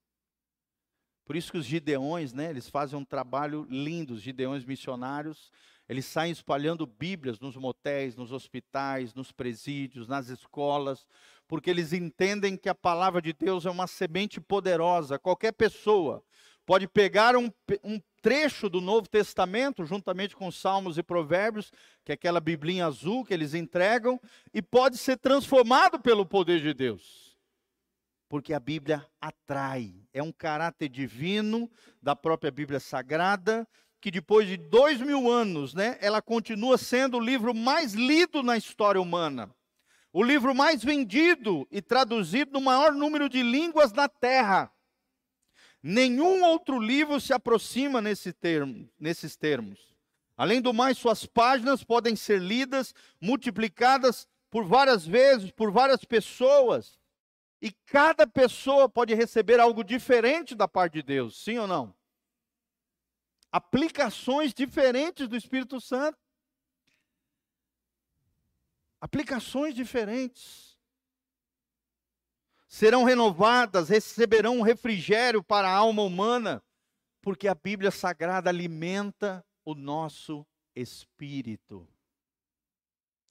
Por 1.25 1.35
isso 1.35 1.51
que 1.51 1.57
os 1.57 1.65
gideões, 1.65 2.31
né, 2.31 2.51
eles 2.51 2.69
fazem 2.69 2.97
um 2.97 3.03
trabalho 3.03 3.67
lindo, 3.69 4.13
os 4.13 4.21
gideões 4.21 4.63
missionários, 4.63 5.51
eles 5.87 6.05
saem 6.05 6.31
espalhando 6.31 6.87
Bíblias 6.87 7.39
nos 7.39 7.55
motéis, 7.55 8.15
nos 8.15 8.31
hospitais, 8.31 9.13
nos 9.13 9.31
presídios, 9.31 10.07
nas 10.07 10.29
escolas, 10.29 11.05
porque 11.47 11.69
eles 11.69 11.93
entendem 11.93 12.57
que 12.57 12.69
a 12.69 12.75
palavra 12.75 13.21
de 13.21 13.33
Deus 13.33 13.65
é 13.65 13.69
uma 13.69 13.85
semente 13.85 14.41
poderosa. 14.41 15.19
Qualquer 15.19 15.51
pessoa 15.51 16.23
pode 16.65 16.87
pegar 16.87 17.35
um, 17.35 17.51
um 17.83 18.01
trecho 18.21 18.67
do 18.67 18.81
Novo 18.81 19.07
Testamento, 19.07 19.85
juntamente 19.85 20.35
com 20.35 20.51
Salmos 20.51 20.97
e 20.97 21.03
Provérbios, 21.03 21.71
que 22.03 22.11
é 22.11 22.15
aquela 22.15 22.39
biblinha 22.39 22.87
azul 22.87 23.23
que 23.23 23.33
eles 23.33 23.53
entregam, 23.53 24.19
e 24.51 24.63
pode 24.63 24.97
ser 24.97 25.17
transformado 25.17 25.99
pelo 25.99 26.25
poder 26.25 26.59
de 26.59 26.73
Deus. 26.73 27.37
Porque 28.27 28.51
a 28.51 28.59
Bíblia 28.59 29.05
atrai, 29.21 29.93
é 30.11 30.23
um 30.23 30.31
caráter 30.31 30.89
divino 30.89 31.69
da 32.01 32.15
própria 32.15 32.49
Bíblia 32.49 32.79
Sagrada, 32.79 33.67
que 34.01 34.11
depois 34.11 34.47
de 34.47 34.57
dois 34.57 35.01
mil 35.01 35.29
anos, 35.29 35.73
né, 35.73 35.97
ela 36.01 36.21
continua 36.21 36.77
sendo 36.77 37.17
o 37.17 37.19
livro 37.19 37.53
mais 37.53 37.93
lido 37.93 38.43
na 38.43 38.57
história 38.57 39.01
humana. 39.01 39.53
O 40.13 40.23
livro 40.23 40.53
mais 40.53 40.83
vendido 40.83 41.67
e 41.71 41.81
traduzido 41.81 42.51
no 42.53 42.61
maior 42.61 42.93
número 42.93 43.27
de 43.27 43.41
línguas 43.41 43.91
da 43.91 44.07
Terra. 44.07 44.71
Nenhum 45.81 46.43
outro 46.43 46.79
livro 46.79 47.19
se 47.19 47.33
aproxima 47.33 48.01
nesse 48.01 48.33
termo, 48.33 48.89
nesses 48.99 49.35
termos. 49.35 49.95
Além 50.37 50.61
do 50.61 50.73
mais, 50.73 50.97
suas 50.97 51.25
páginas 51.25 51.83
podem 51.83 52.15
ser 52.15 52.41
lidas, 52.41 52.93
multiplicadas 53.21 54.27
por 54.49 54.65
várias 54.65 55.05
vezes, 55.05 55.51
por 55.51 55.71
várias 55.71 56.03
pessoas. 56.03 56.99
E 57.61 57.71
cada 57.85 58.27
pessoa 58.27 58.89
pode 58.89 59.13
receber 59.13 59.59
algo 59.59 59.83
diferente 59.83 60.53
da 60.53 60.67
parte 60.67 60.93
de 60.95 61.03
Deus, 61.03 61.41
sim 61.41 61.57
ou 61.57 61.67
não? 61.67 61.94
Aplicações 63.55 64.53
diferentes 64.53 65.29
do 65.29 65.37
Espírito 65.37 65.79
Santo. 65.79 66.19
Aplicações 68.99 69.73
diferentes. 69.73 70.77
Serão 72.67 73.05
renovadas, 73.05 73.87
receberão 73.87 74.57
um 74.57 74.61
refrigério 74.61 75.41
para 75.41 75.69
a 75.69 75.73
alma 75.73 76.03
humana, 76.03 76.61
porque 77.21 77.47
a 77.47 77.55
Bíblia 77.55 77.91
Sagrada 77.91 78.49
alimenta 78.49 79.45
o 79.63 79.73
nosso 79.73 80.45
espírito. 80.75 81.87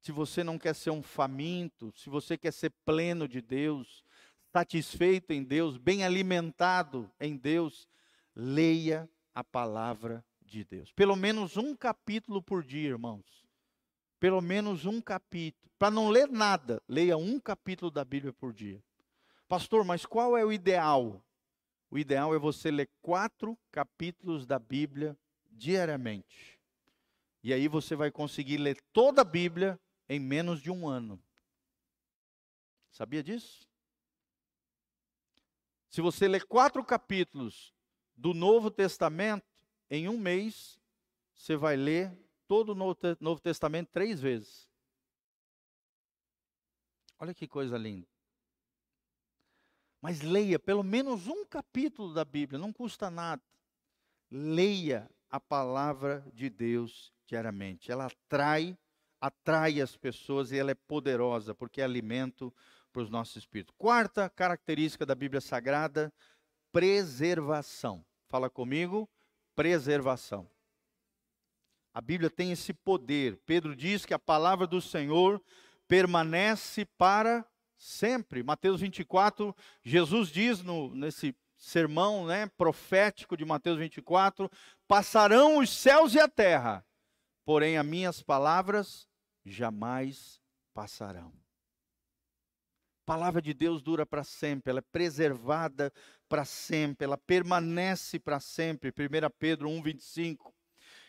Se 0.01 0.11
você 0.11 0.43
não 0.43 0.59
quer 0.59 0.75
ser 0.75 0.89
um 0.89 1.03
faminto, 1.03 1.93
se 1.95 2.09
você 2.09 2.39
quer 2.39 2.53
ser 2.55 2.73
pleno 2.83 3.29
de 3.29 3.43
Deus, 3.43 4.03
satisfeito 4.51 5.35
em 5.35 5.45
Deus, 5.45 5.77
bem 5.77 6.03
alimentado 6.03 7.13
em 7.21 7.37
Deus, 7.37 7.87
leia 8.35 9.07
a 9.35 9.43
palavra 9.43 10.25
de 10.41 10.65
Deus. 10.65 10.93
Pelo 10.93 11.17
menos 11.17 11.57
um 11.57 11.75
capítulo 11.75 12.43
por 12.43 12.63
dia, 12.63 12.91
irmãos. 12.91 13.45
Pelo 14.21 14.41
menos 14.41 14.87
um 14.87 15.01
capítulo. 15.01 15.71
Para 15.79 15.91
não 15.91 16.09
ler 16.09 16.29
nada, 16.29 16.83
leia 16.89 17.17
um 17.17 17.41
capítulo 17.41 17.91
da 17.91 18.05
Bíblia 18.05 18.33
por 18.33 18.53
dia. 18.53 18.83
Pastor, 19.49 19.85
mas 19.85 20.07
qual 20.07 20.37
é 20.37 20.45
o 20.45 20.53
ideal? 20.53 21.23
O 21.91 21.99
ideal 21.99 22.35
é 22.35 22.39
você 22.39 22.71
ler 22.71 22.89
quatro 23.03 23.59
capítulos 23.71 24.47
da 24.47 24.59
Bíblia 24.59 25.17
diariamente. 25.51 26.59
E 27.43 27.53
aí 27.53 27.69
você 27.69 27.95
vai 27.95 28.11
conseguir 28.11 28.57
ler 28.57 28.81
toda 28.93 29.21
a 29.21 29.25
Bíblia 29.25 29.79
em 30.09 30.19
menos 30.19 30.63
de 30.63 30.71
um 30.71 30.89
ano. 30.89 31.23
Sabia 32.91 33.23
disso? 33.23 33.69
Se 35.89 36.01
você 36.01 36.27
ler 36.27 36.45
quatro 36.47 36.83
capítulos 36.85 37.75
do 38.17 38.33
Novo 38.33 38.71
Testamento, 38.71 39.47
em 39.91 40.09
um 40.09 40.19
mês, 40.19 40.79
você 41.35 41.57
vai 41.57 41.77
ler 41.77 42.13
todo 42.47 42.71
o 42.71 42.75
Novo 43.21 43.41
Testamento 43.41 43.91
três 43.93 44.21
vezes. 44.21 44.71
Olha 47.19 47.35
que 47.35 47.47
coisa 47.47 47.79
linda. 47.79 48.07
Mas 50.01 50.21
leia 50.21 50.59
pelo 50.59 50.83
menos 50.83 51.27
um 51.27 51.45
capítulo 51.47 52.13
da 52.13 52.25
Bíblia, 52.25 52.59
não 52.59 52.73
custa 52.73 53.11
nada. 53.11 53.43
Leia 54.31 55.11
a 55.31 55.41
palavra 55.41 56.27
de 56.33 56.51
Deus 56.51 57.13
diariamente. 57.27 57.91
Ela 57.91 58.07
atrai, 58.07 58.77
atrai 59.21 59.81
as 59.81 59.97
pessoas 59.97 60.53
e 60.53 60.59
ela 60.59 60.71
é 60.71 60.75
poderosa, 60.75 61.55
porque 61.55 61.81
é 61.81 61.85
alimento 61.85 62.53
para 62.93 63.03
os 63.03 63.11
nossos 63.11 63.37
espíritos. 63.37 63.75
Quarta 63.79 64.29
característica 64.29 65.07
da 65.07 65.15
Bíblia 65.15 65.41
Sagrada, 65.41 66.13
preservação. 66.75 68.05
Fala 68.27 68.51
comigo, 68.51 69.09
preservação. 69.55 70.51
A 71.95 72.01
Bíblia 72.01 72.29
tem 72.29 72.51
esse 72.51 72.75
poder. 72.75 73.41
Pedro 73.47 73.77
diz 73.77 74.05
que 74.05 74.13
a 74.13 74.19
palavra 74.19 74.67
do 74.67 74.81
Senhor 74.81 75.41
permanece 75.87 76.85
para 76.99 77.47
sempre. 77.77 78.43
Mateus 78.43 78.81
24, 78.81 79.55
Jesus 79.85 80.31
diz 80.31 80.65
no, 80.65 80.93
nesse 80.93 81.33
sermão 81.57 82.27
né, 82.27 82.47
profético 82.57 83.37
de 83.37 83.45
Mateus 83.45 83.79
24: 83.79 84.51
Passarão 84.89 85.59
os 85.59 85.71
céus 85.71 86.13
e 86.15 86.19
a 86.19 86.29
terra, 86.29 86.85
porém 87.45 87.79
as 87.79 87.87
minhas 87.87 88.21
palavras 88.21 89.07
jamais 89.45 90.41
passarão. 90.75 91.44
Palavra 93.05 93.43
de 93.43 93.53
Deus 93.53 93.83
dura 93.83 94.07
para 94.07 94.25
sempre, 94.25 94.71
ela 94.71 94.79
é 94.79 94.91
preservada 94.91 95.93
para 96.27 96.45
sempre, 96.47 97.05
ela 97.05 97.19
permanece 97.19 98.19
para 98.19 98.41
sempre. 98.41 98.89
1 98.91 99.31
Pedro 99.39 99.69
1,25. 99.69 100.51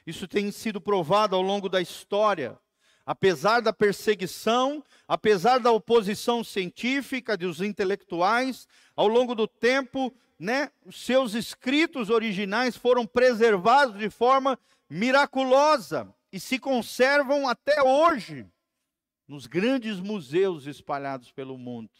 Isso 0.05 0.27
tem 0.27 0.51
sido 0.51 0.81
provado 0.81 1.37
ao 1.37 1.41
longo 1.41 1.69
da 1.69 1.81
história. 1.81 2.59
Apesar 3.05 3.61
da 3.61 3.71
perseguição, 3.71 4.83
apesar 5.07 5.59
da 5.59 5.71
oposição 5.71 6.43
científica 6.43 7.37
dos 7.37 7.61
intelectuais, 7.61 8.67
ao 8.93 9.07
longo 9.07 9.33
do 9.33 9.47
tempo, 9.47 10.13
né, 10.37 10.71
seus 10.91 11.33
escritos 11.33 12.09
originais 12.09 12.75
foram 12.75 13.05
preservados 13.05 13.97
de 13.97 14.09
forma 14.09 14.59
miraculosa 14.89 16.13
e 16.29 16.41
se 16.41 16.59
conservam 16.59 17.47
até 17.47 17.81
hoje 17.81 18.45
nos 19.27 19.47
grandes 19.47 19.99
museus 19.99 20.65
espalhados 20.65 21.31
pelo 21.31 21.57
mundo. 21.57 21.91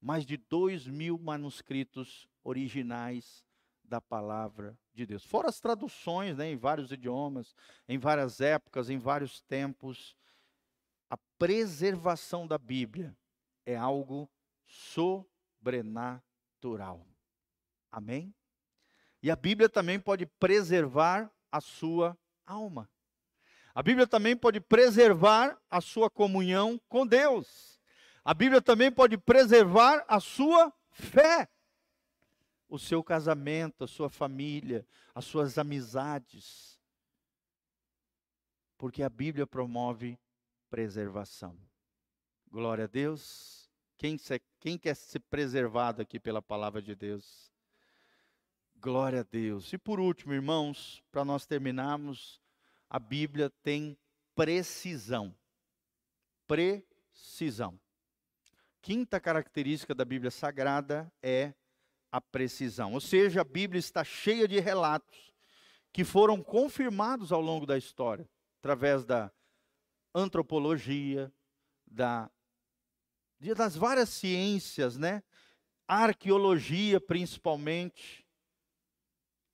Mais 0.00 0.24
de 0.24 0.36
dois 0.36 0.86
mil 0.86 1.18
manuscritos 1.18 2.28
originais 2.42 3.44
da 3.82 4.00
palavra 4.00 4.78
de 4.94 5.06
Deus. 5.06 5.24
Fora 5.24 5.48
as 5.48 5.60
traduções 5.60 6.36
né, 6.36 6.50
em 6.50 6.56
vários 6.56 6.90
idiomas, 6.90 7.54
em 7.88 7.98
várias 7.98 8.40
épocas, 8.40 8.90
em 8.90 8.98
vários 8.98 9.40
tempos. 9.42 10.16
A 11.08 11.16
preservação 11.38 12.46
da 12.46 12.58
Bíblia 12.58 13.16
é 13.64 13.76
algo 13.76 14.28
sobrenatural. 14.66 17.06
Amém? 17.90 18.34
E 19.22 19.30
a 19.30 19.36
Bíblia 19.36 19.68
também 19.68 20.00
pode 20.00 20.26
preservar 20.26 21.30
a 21.50 21.60
sua 21.60 22.18
alma. 22.44 22.90
A 23.76 23.82
Bíblia 23.82 24.06
também 24.06 24.34
pode 24.34 24.58
preservar 24.58 25.60
a 25.70 25.82
sua 25.82 26.08
comunhão 26.08 26.80
com 26.88 27.06
Deus. 27.06 27.78
A 28.24 28.32
Bíblia 28.32 28.62
também 28.62 28.90
pode 28.90 29.18
preservar 29.18 30.02
a 30.08 30.18
sua 30.18 30.72
fé 30.88 31.46
o 32.70 32.78
seu 32.78 33.04
casamento, 33.04 33.84
a 33.84 33.86
sua 33.86 34.08
família, 34.08 34.86
as 35.14 35.26
suas 35.26 35.58
amizades. 35.58 36.80
Porque 38.78 39.02
a 39.02 39.10
Bíblia 39.10 39.46
promove 39.46 40.18
preservação. 40.70 41.54
Glória 42.50 42.84
a 42.84 42.88
Deus. 42.88 43.70
Quem, 43.98 44.16
se, 44.16 44.40
quem 44.58 44.78
quer 44.78 44.96
ser 44.96 45.20
preservado 45.20 46.00
aqui 46.00 46.18
pela 46.18 46.40
palavra 46.40 46.80
de 46.80 46.94
Deus? 46.94 47.52
Glória 48.76 49.20
a 49.20 49.22
Deus. 49.22 49.70
E 49.70 49.76
por 49.76 50.00
último, 50.00 50.32
irmãos, 50.32 51.04
para 51.12 51.26
nós 51.26 51.44
terminarmos, 51.44 52.40
a 52.96 52.98
Bíblia 52.98 53.50
tem 53.62 53.94
precisão. 54.34 55.36
Precisão. 56.46 57.78
Quinta 58.80 59.20
característica 59.20 59.94
da 59.94 60.02
Bíblia 60.02 60.30
Sagrada 60.30 61.12
é 61.22 61.52
a 62.10 62.22
precisão. 62.22 62.94
Ou 62.94 63.00
seja, 63.02 63.42
a 63.42 63.44
Bíblia 63.44 63.78
está 63.78 64.02
cheia 64.02 64.48
de 64.48 64.58
relatos 64.60 65.30
que 65.92 66.04
foram 66.04 66.42
confirmados 66.42 67.32
ao 67.32 67.42
longo 67.42 67.66
da 67.66 67.76
história, 67.76 68.26
através 68.60 69.04
da 69.04 69.30
antropologia, 70.14 71.30
da 71.86 72.30
das 73.54 73.76
várias 73.76 74.08
ciências, 74.08 74.96
né? 74.96 75.22
Arqueologia, 75.86 76.98
principalmente. 76.98 78.26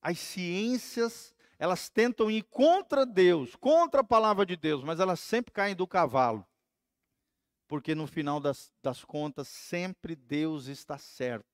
As 0.01 0.21
ciências, 0.21 1.32
elas 1.63 1.89
tentam 1.89 2.29
ir 2.29 2.43
contra 2.51 3.07
Deus, 3.07 3.55
contra 3.55 4.01
a 4.01 4.05
palavra 4.05 4.45
de 4.45 4.57
Deus, 4.57 4.83
mas 4.83 4.99
elas 4.99 5.21
sempre 5.21 5.53
caem 5.53 5.77
do 5.77 5.87
cavalo. 5.87 6.45
Porque 7.69 7.95
no 7.95 8.09
final 8.09 8.41
das, 8.41 8.73
das 8.83 9.05
contas, 9.05 9.47
sempre 9.47 10.17
Deus 10.17 10.67
está 10.67 10.99
certo. 10.99 11.47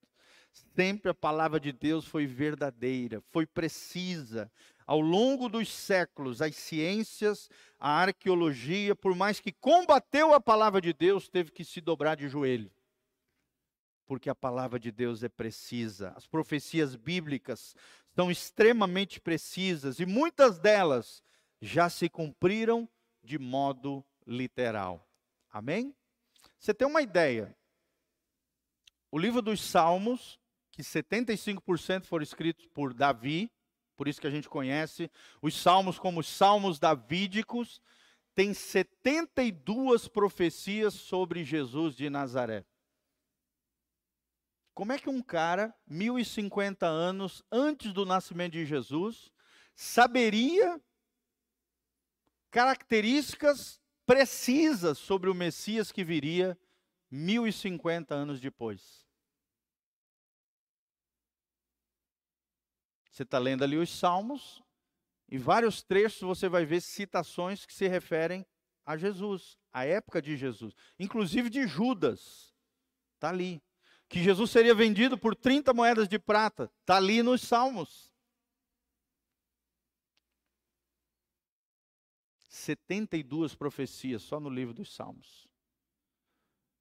Sempre 0.75 1.11
a 1.11 1.15
palavra 1.15 1.61
de 1.61 1.73
Deus 1.73 2.07
foi 2.07 2.27
verdadeira, 2.27 3.23
foi 3.29 3.45
precisa. 3.45 4.51
Ao 4.87 4.99
longo 4.99 5.47
dos 5.47 5.71
séculos, 5.71 6.41
as 6.41 6.57
ciências, 6.57 7.51
a 7.79 7.91
arqueologia, 7.91 8.97
por 8.97 9.15
mais 9.15 9.41
que 9.41 9.53
combateu 9.53 10.33
a 10.33 10.41
palavra 10.41 10.81
de 10.81 10.95
Deus, 10.95 11.29
teve 11.29 11.51
que 11.53 11.67
se 11.67 11.83
dobrar 11.83 12.17
de 12.17 12.29
joelho. 12.29 12.73
Porque 14.07 14.31
a 14.31 14.35
palavra 14.35 14.81
de 14.81 14.91
Deus 14.91 15.23
é 15.23 15.29
precisa. 15.29 16.15
As 16.17 16.27
profecias 16.27 16.97
bíblicas 16.97 17.77
são 18.19 18.33
extremamente 18.33 19.21
precisas 19.21 20.01
e 20.01 20.05
muitas 20.05 20.59
delas 20.59 21.23
já 21.61 21.89
se 21.89 22.09
cumpriram 22.09 22.89
de 23.23 23.39
modo 23.39 24.05
literal. 24.27 25.09
Amém? 25.49 25.95
Você 26.59 26.75
tem 26.75 26.89
uma 26.89 27.01
ideia? 27.01 27.57
O 29.09 29.21
livro 29.21 29.41
dos 29.41 29.61
Salmos 29.61 30.37
que 30.73 30.83
75% 30.83 32.07
foram 32.07 32.25
escritos 32.25 32.67
por 32.67 32.93
Davi, 32.93 33.53
por 33.97 34.09
isso 34.09 34.21
que 34.21 34.27
a 34.27 34.31
gente 34.31 34.49
conhece 34.49 35.09
os 35.41 35.55
salmos 35.55 35.97
como 35.97 36.19
os 36.19 36.29
salmos 36.29 36.81
davídicos, 36.81 37.81
tem 38.35 38.53
72 38.53 40.09
profecias 40.09 40.93
sobre 40.93 41.45
Jesus 41.45 41.95
de 41.95 42.11
Nazaré. 42.11 42.65
Como 44.79 44.93
é 44.93 44.99
que 45.01 45.11
um 45.11 45.21
cara, 45.21 45.75
1050 45.89 46.87
anos 46.87 47.43
antes 47.51 47.93
do 47.93 48.07
nascimento 48.07 48.53
de 48.53 48.65
Jesus, 48.65 49.33
saberia 49.75 50.81
características 52.49 53.81
precisas 54.07 54.97
sobre 54.97 55.29
o 55.29 55.35
Messias 55.35 55.91
que 55.91 56.05
viria 56.05 56.57
1050 57.11 58.15
anos 58.15 58.41
depois? 58.41 59.05
Você 63.11 63.25
está 63.25 63.41
lendo 63.41 63.65
ali 63.65 63.77
os 63.77 63.91
Salmos, 63.91 64.63
em 65.29 65.39
vários 65.39 65.83
trechos 65.83 66.21
você 66.21 66.49
vai 66.49 66.65
ver 66.65 66.83
citações 66.83 67.67
que 67.67 67.75
se 67.75 67.89
referem 67.89 68.47
a 68.87 68.97
Jesus, 68.97 69.59
à 69.73 69.85
época 69.85 70.23
de 70.23 70.37
Jesus, 70.37 70.73
inclusive 71.01 71.51
de 71.51 71.67
Judas. 71.67 72.55
Está 73.17 73.31
ali. 73.31 73.61
Que 74.09 74.23
Jesus 74.23 74.51
seria 74.51 74.75
vendido 74.75 75.19
por 75.19 75.35
30 75.37 75.73
moedas 75.75 76.09
de 76.09 76.19
prata. 76.19 76.71
Está 76.81 76.97
ali 76.97 77.23
nos 77.23 77.43
Salmos. 77.43 78.09
72 82.49 83.55
profecias 83.55 84.23
só 84.23 84.41
no 84.41 84.51
livro 84.51 84.75
dos 84.75 84.95
Salmos. 84.95 85.49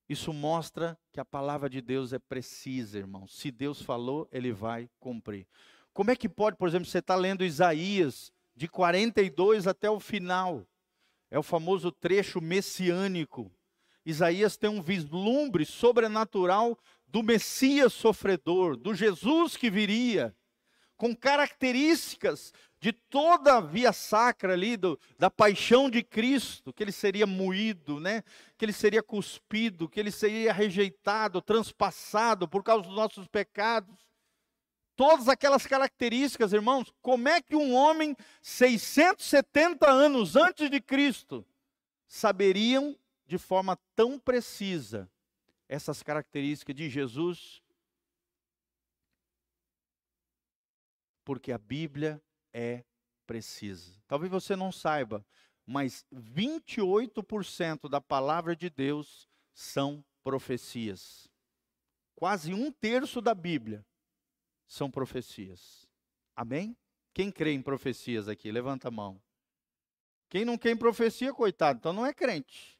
Isso 0.08 0.32
mostra 0.32 0.98
que 1.12 1.20
a 1.20 1.24
palavra 1.24 1.68
de 1.68 1.82
Deus 1.82 2.12
é 2.12 2.18
precisa, 2.18 2.98
irmão. 2.98 3.28
Se 3.28 3.50
Deus 3.50 3.82
falou, 3.82 4.26
ele 4.32 4.52
vai 4.52 4.88
cumprir. 4.98 5.46
Como 5.92 6.10
é 6.10 6.16
que 6.16 6.28
pode, 6.28 6.56
por 6.56 6.68
exemplo, 6.68 6.86
você 6.86 6.98
está 6.98 7.14
lendo 7.14 7.44
Isaías 7.44 8.32
de 8.56 8.68
42 8.68 9.66
até 9.66 9.90
o 9.90 10.00
final? 10.00 10.66
É 11.30 11.38
o 11.38 11.42
famoso 11.42 11.92
trecho 11.92 12.40
messiânico. 12.40 13.52
Isaías 14.04 14.56
tem 14.56 14.70
um 14.70 14.80
vislumbre 14.80 15.66
sobrenatural 15.66 16.78
do 17.08 17.22
Messias 17.22 17.92
sofredor, 17.92 18.76
do 18.76 18.94
Jesus 18.94 19.56
que 19.56 19.70
viria, 19.70 20.34
com 20.96 21.14
características 21.16 22.52
de 22.80 22.92
toda 22.92 23.56
a 23.56 23.60
via 23.60 23.92
sacra 23.92 24.52
ali, 24.52 24.76
do, 24.76 24.98
da 25.18 25.30
paixão 25.30 25.88
de 25.88 26.02
Cristo, 26.02 26.72
que 26.72 26.82
ele 26.82 26.92
seria 26.92 27.26
moído, 27.26 27.98
né? 27.98 28.22
que 28.56 28.64
ele 28.64 28.72
seria 28.72 29.02
cuspido, 29.02 29.88
que 29.88 29.98
ele 29.98 30.10
seria 30.10 30.52
rejeitado, 30.52 31.40
transpassado 31.40 32.46
por 32.46 32.62
causa 32.62 32.84
dos 32.84 32.94
nossos 32.94 33.26
pecados. 33.26 33.96
Todas 34.94 35.28
aquelas 35.28 35.66
características, 35.66 36.52
irmãos, 36.52 36.92
como 37.00 37.28
é 37.28 37.40
que 37.40 37.56
um 37.56 37.74
homem 37.74 38.16
670 38.42 39.88
anos 39.88 40.36
antes 40.36 40.68
de 40.68 40.80
Cristo 40.80 41.46
saberiam 42.06 42.96
de 43.26 43.38
forma 43.38 43.78
tão 43.94 44.18
precisa 44.18 45.08
essas 45.68 46.02
características 46.02 46.74
de 46.74 46.88
Jesus? 46.88 47.62
Porque 51.24 51.52
a 51.52 51.58
Bíblia 51.58 52.22
é 52.52 52.84
precisa. 53.26 54.00
Talvez 54.06 54.32
você 54.32 54.56
não 54.56 54.72
saiba, 54.72 55.24
mas 55.66 56.06
28% 56.12 57.88
da 57.88 58.00
palavra 58.00 58.56
de 58.56 58.70
Deus 58.70 59.28
são 59.52 60.02
profecias. 60.24 61.28
Quase 62.14 62.54
um 62.54 62.72
terço 62.72 63.20
da 63.20 63.34
Bíblia 63.34 63.84
são 64.66 64.90
profecias. 64.90 65.86
Amém? 66.34 66.76
Quem 67.12 67.30
crê 67.30 67.52
em 67.52 67.60
profecias 67.60 68.28
aqui? 68.28 68.50
Levanta 68.50 68.88
a 68.88 68.90
mão. 68.90 69.20
Quem 70.30 70.44
não 70.44 70.56
crê 70.56 70.72
em 70.72 70.76
profecia, 70.76 71.32
coitado, 71.34 71.78
então 71.78 71.92
não 71.92 72.06
é 72.06 72.14
crente. 72.14 72.77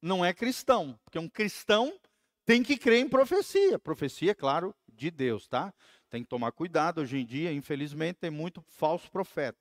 Não 0.00 0.24
é 0.24 0.32
cristão. 0.32 0.98
Porque 1.04 1.18
um 1.18 1.28
cristão 1.28 1.98
tem 2.44 2.62
que 2.62 2.76
crer 2.76 3.00
em 3.00 3.08
profecia. 3.08 3.78
Profecia, 3.78 4.34
claro, 4.34 4.74
de 4.88 5.10
Deus, 5.10 5.46
tá? 5.46 5.72
Tem 6.08 6.22
que 6.22 6.28
tomar 6.28 6.52
cuidado. 6.52 7.00
Hoje 7.00 7.18
em 7.18 7.24
dia, 7.24 7.52
infelizmente, 7.52 8.16
tem 8.16 8.30
muito 8.30 8.62
falso 8.68 9.10
profeta. 9.10 9.58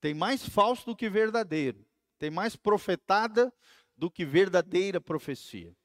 Tem 0.00 0.14
mais 0.14 0.46
falso 0.48 0.86
do 0.86 0.96
que 0.96 1.08
verdadeiro. 1.08 1.86
Tem 2.18 2.30
mais 2.30 2.56
profetada 2.56 3.52
do 3.96 4.10
que 4.10 4.24
verdadeira 4.24 5.00
profecia. 5.00 5.76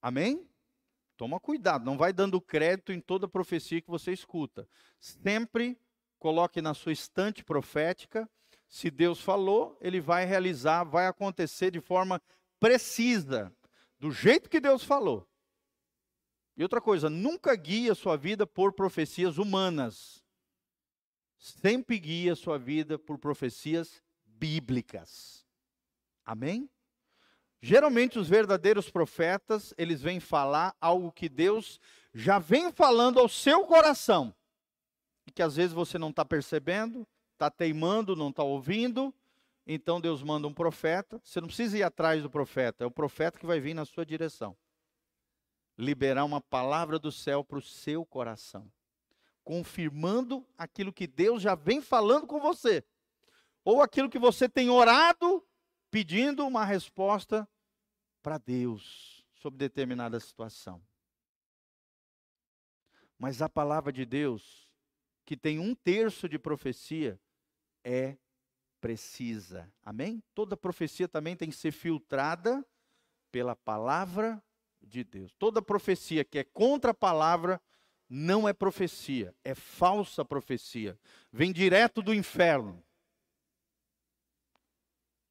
Amém? 0.00 0.48
Toma 1.16 1.38
cuidado, 1.38 1.84
não 1.84 1.96
vai 1.96 2.12
dando 2.12 2.40
crédito 2.40 2.92
em 2.92 3.00
toda 3.00 3.28
profecia 3.28 3.80
que 3.80 3.88
você 3.88 4.12
escuta. 4.12 4.68
Sempre 4.98 5.78
coloque 6.18 6.60
na 6.60 6.74
sua 6.74 6.92
estante 6.92 7.44
profética. 7.44 8.28
Se 8.72 8.90
Deus 8.90 9.20
falou, 9.20 9.76
ele 9.82 10.00
vai 10.00 10.24
realizar, 10.24 10.82
vai 10.82 11.06
acontecer 11.06 11.70
de 11.70 11.78
forma 11.78 12.22
precisa, 12.58 13.54
do 14.00 14.10
jeito 14.10 14.48
que 14.48 14.58
Deus 14.58 14.82
falou. 14.82 15.28
E 16.56 16.62
outra 16.62 16.80
coisa, 16.80 17.10
nunca 17.10 17.54
guie 17.54 17.90
a 17.90 17.94
sua 17.94 18.16
vida 18.16 18.46
por 18.46 18.72
profecias 18.72 19.36
humanas. 19.36 20.24
Sempre 21.36 21.98
guie 21.98 22.30
a 22.30 22.34
sua 22.34 22.58
vida 22.58 22.98
por 22.98 23.18
profecias 23.18 24.02
bíblicas. 24.24 25.44
Amém? 26.24 26.66
Geralmente 27.60 28.18
os 28.18 28.26
verdadeiros 28.26 28.88
profetas, 28.88 29.74
eles 29.76 30.00
vêm 30.00 30.18
falar 30.18 30.74
algo 30.80 31.12
que 31.12 31.28
Deus 31.28 31.78
já 32.14 32.38
vem 32.38 32.72
falando 32.72 33.20
ao 33.20 33.28
seu 33.28 33.66
coração. 33.66 34.34
E 35.26 35.30
que 35.30 35.42
às 35.42 35.56
vezes 35.56 35.74
você 35.74 35.98
não 35.98 36.08
está 36.08 36.24
percebendo, 36.24 37.06
está 37.42 37.50
teimando, 37.50 38.16
não 38.16 38.30
está 38.30 38.42
ouvindo. 38.42 39.14
Então 39.66 40.00
Deus 40.00 40.22
manda 40.22 40.46
um 40.46 40.54
profeta. 40.54 41.20
Você 41.24 41.40
não 41.40 41.48
precisa 41.48 41.78
ir 41.78 41.82
atrás 41.82 42.22
do 42.22 42.30
profeta, 42.30 42.84
é 42.84 42.86
o 42.86 42.90
profeta 42.90 43.38
que 43.38 43.46
vai 43.46 43.60
vir 43.60 43.74
na 43.74 43.84
sua 43.84 44.06
direção 44.06 44.56
liberar 45.76 46.24
uma 46.24 46.40
palavra 46.40 46.98
do 46.98 47.10
céu 47.10 47.44
para 47.44 47.58
o 47.58 47.62
seu 47.62 48.04
coração, 48.04 48.70
confirmando 49.42 50.46
aquilo 50.56 50.92
que 50.92 51.06
Deus 51.06 51.42
já 51.42 51.54
vem 51.54 51.80
falando 51.80 52.26
com 52.26 52.40
você, 52.40 52.84
ou 53.64 53.80
aquilo 53.82 54.10
que 54.10 54.18
você 54.18 54.48
tem 54.48 54.70
orado 54.70 55.44
pedindo 55.90 56.46
uma 56.46 56.64
resposta 56.64 57.48
para 58.22 58.38
Deus 58.38 59.24
sobre 59.34 59.58
determinada 59.58 60.18
situação. 60.20 60.82
Mas 63.18 63.40
a 63.40 63.48
palavra 63.48 63.92
de 63.92 64.04
Deus, 64.04 64.68
que 65.24 65.36
tem 65.36 65.58
um 65.58 65.74
terço 65.74 66.28
de 66.28 66.38
profecia, 66.38 67.20
é 67.84 68.16
precisa. 68.80 69.72
Amém? 69.84 70.22
Toda 70.34 70.56
profecia 70.56 71.06
também 71.06 71.36
tem 71.36 71.48
que 71.48 71.56
ser 71.56 71.70
filtrada 71.70 72.66
pela 73.30 73.54
palavra 73.54 74.42
de 74.80 75.04
Deus. 75.04 75.32
Toda 75.38 75.62
profecia 75.62 76.24
que 76.24 76.38
é 76.38 76.44
contra 76.44 76.90
a 76.90 76.94
palavra 76.94 77.60
não 78.08 78.46
é 78.48 78.52
profecia, 78.52 79.34
é 79.42 79.54
falsa 79.54 80.24
profecia. 80.24 80.98
Vem 81.32 81.52
direto 81.52 82.02
do 82.02 82.12
inferno. 82.12 82.84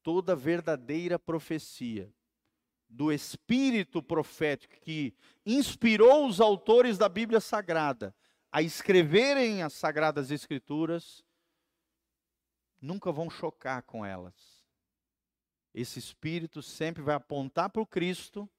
Toda 0.02 0.34
verdadeira 0.34 1.18
profecia 1.18 2.12
do 2.88 3.12
espírito 3.12 4.02
profético 4.02 4.74
que 4.80 5.14
inspirou 5.46 6.26
os 6.26 6.40
autores 6.40 6.98
da 6.98 7.08
Bíblia 7.08 7.40
Sagrada 7.40 8.14
a 8.50 8.60
escreverem 8.60 9.62
as 9.62 9.72
sagradas 9.72 10.30
escrituras 10.30 11.24
nunca 12.82 13.10
vão 13.10 13.30
chocar 13.30 13.82
com 13.84 14.04
elas. 14.04 14.34
Esse 15.72 15.98
espírito 15.98 16.60
sempre 16.60 17.02
vai 17.02 17.14
apontar 17.14 17.70
para 17.70 17.80
o 17.80 17.86
Cristo 17.86 18.50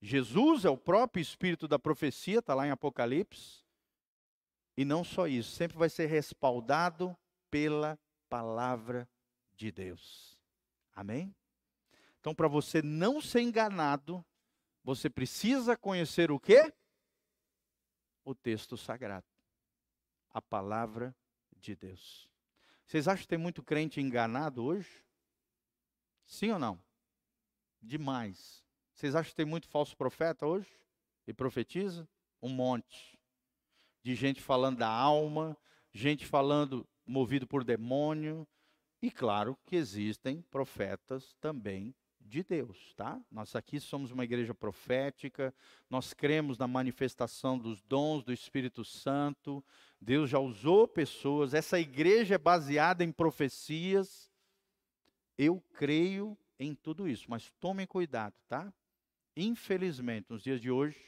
Jesus 0.00 0.64
é 0.64 0.70
o 0.70 0.76
próprio 0.76 1.20
espírito 1.20 1.66
da 1.66 1.78
profecia, 1.78 2.38
está 2.38 2.54
lá 2.54 2.66
em 2.66 2.70
Apocalipse. 2.70 3.64
E 4.76 4.84
não 4.84 5.02
só 5.02 5.26
isso, 5.26 5.50
sempre 5.50 5.76
vai 5.76 5.88
ser 5.88 6.06
respaldado 6.06 7.16
pela 7.50 7.98
palavra 8.28 9.08
de 9.54 9.72
Deus. 9.72 10.38
Amém? 10.94 11.34
Então, 12.20 12.34
para 12.34 12.48
você 12.48 12.82
não 12.82 13.20
ser 13.20 13.40
enganado, 13.40 14.24
você 14.84 15.08
precisa 15.08 15.76
conhecer 15.76 16.30
o 16.30 16.38
quê? 16.38 16.72
O 18.24 18.34
texto 18.34 18.76
sagrado. 18.76 19.26
A 20.30 20.42
palavra 20.42 21.16
de 21.56 21.74
Deus. 21.74 22.28
Vocês 22.86 23.08
acham 23.08 23.22
que 23.22 23.28
tem 23.28 23.38
muito 23.38 23.62
crente 23.62 24.00
enganado 24.00 24.64
hoje? 24.64 25.04
Sim 26.24 26.52
ou 26.52 26.58
não? 26.58 26.80
Demais. 27.82 28.64
Vocês 28.92 29.14
acham 29.14 29.30
que 29.30 29.36
tem 29.36 29.44
muito 29.44 29.68
falso 29.68 29.96
profeta 29.96 30.46
hoje? 30.46 30.70
E 31.26 31.34
profetiza? 31.34 32.08
Um 32.40 32.48
monte. 32.48 33.18
De 34.02 34.14
gente 34.14 34.40
falando 34.40 34.78
da 34.78 34.88
alma, 34.88 35.56
gente 35.92 36.24
falando 36.24 36.88
movido 37.04 37.46
por 37.46 37.64
demônio. 37.64 38.46
E 39.02 39.10
claro 39.10 39.58
que 39.66 39.74
existem 39.74 40.40
profetas 40.42 41.34
também 41.40 41.94
de 42.26 42.42
Deus, 42.42 42.92
tá? 42.94 43.20
Nós 43.30 43.54
aqui 43.54 43.78
somos 43.80 44.10
uma 44.10 44.24
igreja 44.24 44.54
profética, 44.54 45.54
nós 45.88 46.12
cremos 46.12 46.58
na 46.58 46.66
manifestação 46.66 47.58
dos 47.58 47.80
dons 47.82 48.24
do 48.24 48.32
Espírito 48.32 48.84
Santo. 48.84 49.64
Deus 50.00 50.28
já 50.28 50.38
usou 50.38 50.88
pessoas, 50.88 51.54
essa 51.54 51.78
igreja 51.78 52.34
é 52.34 52.38
baseada 52.38 53.04
em 53.04 53.12
profecias. 53.12 54.30
Eu 55.38 55.62
creio 55.74 56.36
em 56.58 56.74
tudo 56.74 57.08
isso, 57.08 57.26
mas 57.28 57.50
tomem 57.60 57.86
cuidado, 57.86 58.34
tá? 58.48 58.72
infelizmente, 59.36 60.26
nos 60.30 60.42
dias 60.42 60.60
de 60.60 60.70
hoje, 60.70 60.98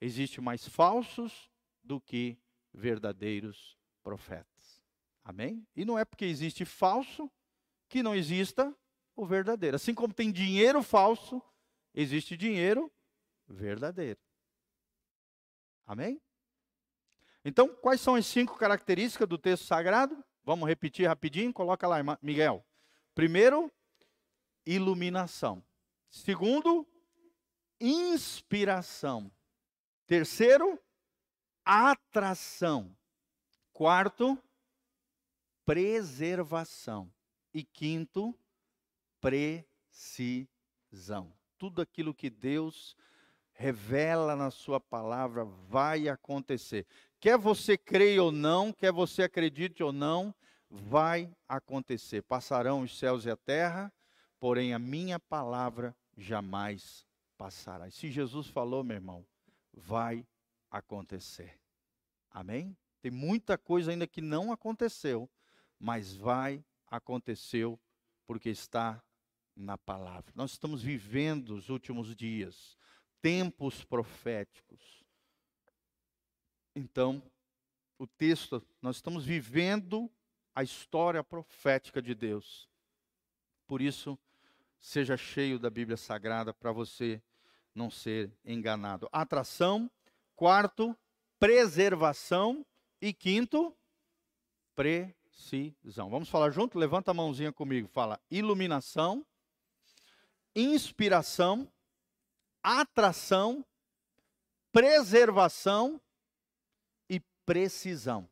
existe 0.00 0.40
mais 0.40 0.66
falsos 0.66 1.48
do 1.82 2.00
que 2.00 2.36
verdadeiros 2.74 3.78
profetas. 4.02 4.82
Amém? 5.24 5.66
E 5.76 5.84
não 5.84 5.98
é 5.98 6.04
porque 6.04 6.24
existe 6.24 6.64
falso 6.64 7.30
que 7.88 8.02
não 8.02 8.14
exista 8.14 8.74
o 9.20 9.26
verdadeiro. 9.26 9.76
Assim 9.76 9.94
como 9.94 10.14
tem 10.14 10.32
dinheiro 10.32 10.82
falso, 10.82 11.42
existe 11.94 12.36
dinheiro 12.36 12.90
verdadeiro. 13.46 14.18
Amém? 15.86 16.20
Então, 17.44 17.68
quais 17.68 18.00
são 18.00 18.14
as 18.14 18.26
cinco 18.26 18.56
características 18.56 19.28
do 19.28 19.38
texto 19.38 19.64
sagrado? 19.64 20.22
Vamos 20.44 20.68
repetir 20.68 21.06
rapidinho, 21.06 21.52
coloca 21.52 21.86
lá, 21.86 21.98
Miguel. 22.22 22.64
Primeiro, 23.14 23.70
iluminação. 24.64 25.62
Segundo, 26.08 26.86
inspiração. 27.80 29.30
Terceiro, 30.06 30.78
atração. 31.64 32.96
Quarto, 33.72 34.38
preservação. 35.64 37.12
E 37.52 37.64
quinto, 37.64 38.34
precisão. 39.20 40.46
Tudo 41.58 41.82
aquilo 41.82 42.14
que 42.14 42.30
Deus 42.30 42.96
revela 43.52 44.34
na 44.34 44.50
sua 44.50 44.80
palavra 44.80 45.44
vai 45.44 46.08
acontecer. 46.08 46.86
Quer 47.20 47.36
você 47.36 47.76
creia 47.76 48.22
ou 48.22 48.32
não, 48.32 48.72
quer 48.72 48.90
você 48.90 49.24
acredite 49.24 49.82
ou 49.82 49.92
não, 49.92 50.34
vai 50.70 51.30
acontecer. 51.46 52.22
Passarão 52.22 52.82
os 52.82 52.98
céus 52.98 53.26
e 53.26 53.30
a 53.30 53.36
terra, 53.36 53.92
porém 54.38 54.72
a 54.72 54.78
minha 54.78 55.20
palavra 55.20 55.94
jamais 56.16 57.04
passará. 57.36 57.88
E 57.88 57.92
se 57.92 58.10
Jesus 58.10 58.46
falou, 58.46 58.82
meu 58.82 58.96
irmão, 58.96 59.26
vai 59.74 60.26
acontecer. 60.70 61.60
Amém? 62.30 62.76
Tem 63.02 63.10
muita 63.10 63.58
coisa 63.58 63.90
ainda 63.90 64.06
que 64.06 64.20
não 64.20 64.52
aconteceu, 64.52 65.28
mas 65.78 66.14
vai 66.14 66.64
acontecer 66.86 67.66
porque 68.26 68.50
está 68.50 69.02
na 69.56 69.76
palavra. 69.76 70.32
Nós 70.34 70.52
estamos 70.52 70.82
vivendo 70.82 71.50
os 71.50 71.68
últimos 71.68 72.14
dias, 72.14 72.76
tempos 73.20 73.84
proféticos. 73.84 75.04
Então, 76.74 77.22
o 77.98 78.06
texto, 78.06 78.62
nós 78.80 78.96
estamos 78.96 79.24
vivendo 79.24 80.10
a 80.54 80.62
história 80.62 81.22
profética 81.22 82.00
de 82.00 82.14
Deus. 82.14 82.68
Por 83.66 83.82
isso, 83.82 84.18
seja 84.78 85.16
cheio 85.16 85.58
da 85.58 85.68
Bíblia 85.70 85.96
Sagrada 85.96 86.52
para 86.52 86.72
você 86.72 87.22
não 87.74 87.90
ser 87.90 88.32
enganado. 88.44 89.08
Atração, 89.12 89.90
quarto, 90.34 90.96
preservação 91.38 92.64
e 93.00 93.12
quinto, 93.12 93.76
precisão. 94.74 96.10
Vamos 96.10 96.28
falar 96.28 96.50
junto? 96.50 96.78
Levanta 96.78 97.10
a 97.10 97.14
mãozinha 97.14 97.52
comigo. 97.52 97.88
Fala 97.88 98.20
iluminação, 98.30 99.24
inspiração, 100.54 101.70
atração, 102.62 103.64
preservação 104.72 106.00
e 107.08 107.20
precisão. 107.44 108.28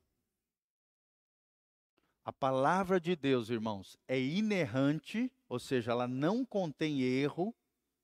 A 2.24 2.32
palavra 2.32 3.00
de 3.00 3.16
Deus, 3.16 3.48
irmãos, 3.48 3.96
é 4.06 4.20
inerrante, 4.20 5.32
ou 5.48 5.58
seja, 5.58 5.92
ela 5.92 6.06
não 6.06 6.44
contém 6.44 7.00
erro 7.00 7.54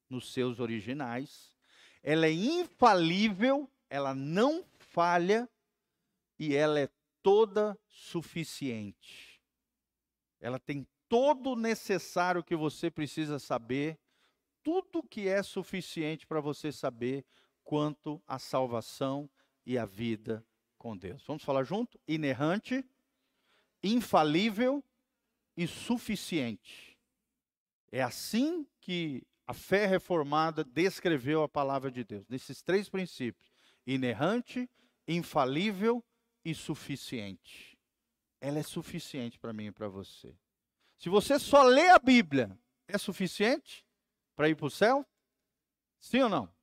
nos 0.09 0.33
seus 0.33 0.61
originais. 0.61 1.55
Ela 2.03 2.27
é 2.27 2.33
infalível, 2.33 3.71
ela 3.91 4.15
não 4.15 4.65
falha 4.79 5.49
e 6.39 6.55
ela 6.55 6.81
é 6.81 6.89
toda 7.23 7.79
suficiente. 7.87 9.41
Ela 10.41 10.59
tem 10.59 10.87
todo 11.09 11.51
o 11.51 11.57
necessário 11.57 12.43
que 12.43 12.57
você 12.57 12.91
precisa 12.91 13.39
saber, 13.39 13.99
tudo 14.65 15.03
que 15.03 15.29
é 15.29 15.43
suficiente 15.43 16.27
para 16.27 16.41
você 16.41 16.73
saber 16.73 17.25
quanto 17.63 18.21
à 18.27 18.39
salvação 18.39 19.31
e 19.65 19.79
à 19.79 19.85
vida 19.85 20.45
com 20.77 20.97
Deus. 20.97 21.23
Vamos 21.27 21.45
falar 21.45 21.63
junto? 21.63 22.01
Inerrante 22.09 22.85
infalível 23.85 24.83
e 25.57 25.67
suficiente. 25.67 26.99
É 27.93 28.03
assim 28.03 28.67
que 28.81 29.23
a 29.47 29.53
fé 29.53 29.87
reformada 29.87 30.65
descreveu 30.65 31.43
a 31.43 31.49
palavra 31.49 31.91
de 31.91 32.03
Deus, 32.03 32.27
nesses 32.29 32.63
três 32.63 32.89
princípios: 32.89 33.53
inerrante, 33.87 34.69
infalível 35.07 36.03
e 36.45 36.55
suficiente. 36.55 37.79
Ela 38.41 38.59
é 38.59 38.63
suficiente 38.63 39.39
para 39.39 39.53
mim 39.53 39.67
e 39.67 39.73
para 39.73 39.89
você. 39.89 40.35
Se 40.97 41.09
você 41.09 41.39
só 41.39 41.63
lê 41.63 41.89
a 41.91 41.99
Bíblia, 41.99 42.59
é 42.89 42.97
suficiente 42.97 43.85
para 44.35 44.49
ir 44.49 44.57
para 44.57 44.67
o 44.67 44.71
céu? 44.71 45.07
Sim 45.99 46.23
ou 46.23 46.29
não? 46.29 46.55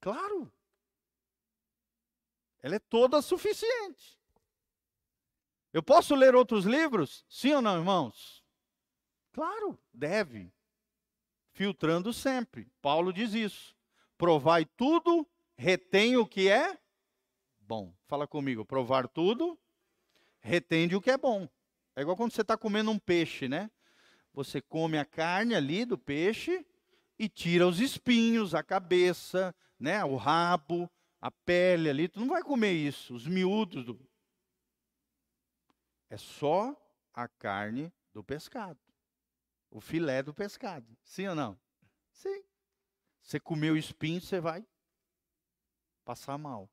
Claro. 0.00 0.52
Ela 2.60 2.76
é 2.76 2.78
toda 2.78 3.20
suficiente. 3.20 4.18
Eu 5.72 5.82
posso 5.82 6.14
ler 6.14 6.34
outros 6.34 6.64
livros? 6.64 7.24
Sim 7.28 7.54
ou 7.54 7.62
não, 7.62 7.78
irmãos? 7.78 8.44
Claro, 9.32 9.78
deve. 9.92 10.52
Filtrando 11.52 12.12
sempre. 12.12 12.70
Paulo 12.80 13.12
diz 13.12 13.34
isso. 13.34 13.76
Provai 14.16 14.64
tudo, 14.64 15.28
retém 15.56 16.16
o 16.16 16.26
que 16.26 16.48
é 16.48 16.78
bom. 17.72 17.94
Fala 18.06 18.26
comigo, 18.26 18.66
provar 18.66 19.08
tudo, 19.08 19.58
retende 20.40 20.94
o 20.94 21.00
que 21.00 21.10
é 21.10 21.16
bom. 21.16 21.48
É 21.96 22.02
igual 22.02 22.16
quando 22.16 22.32
você 22.32 22.42
está 22.42 22.56
comendo 22.56 22.90
um 22.90 22.98
peixe, 22.98 23.48
né? 23.48 23.70
Você 24.32 24.60
come 24.60 24.98
a 24.98 25.04
carne 25.04 25.54
ali 25.54 25.84
do 25.84 25.98
peixe 25.98 26.66
e 27.18 27.28
tira 27.28 27.66
os 27.66 27.80
espinhos, 27.80 28.54
a 28.54 28.62
cabeça, 28.62 29.54
né? 29.78 30.04
O 30.04 30.16
rabo, 30.16 30.90
a 31.20 31.30
pele 31.30 31.90
ali. 31.90 32.08
Tu 32.08 32.20
não 32.20 32.28
vai 32.28 32.42
comer 32.42 32.72
isso, 32.72 33.14
os 33.14 33.26
miúdos 33.26 33.84
do, 33.84 33.98
é 36.12 36.16
só 36.18 36.76
a 37.14 37.26
carne 37.26 37.90
do 38.12 38.22
pescado. 38.22 38.78
O 39.70 39.80
filé 39.80 40.22
do 40.22 40.34
pescado. 40.34 40.86
Sim 41.02 41.28
ou 41.28 41.34
não? 41.34 41.58
Sim. 42.10 42.44
Você 43.22 43.40
comeu 43.40 43.78
espinho, 43.78 44.20
você 44.20 44.38
vai 44.38 44.62
passar 46.04 46.36
mal. 46.36 46.70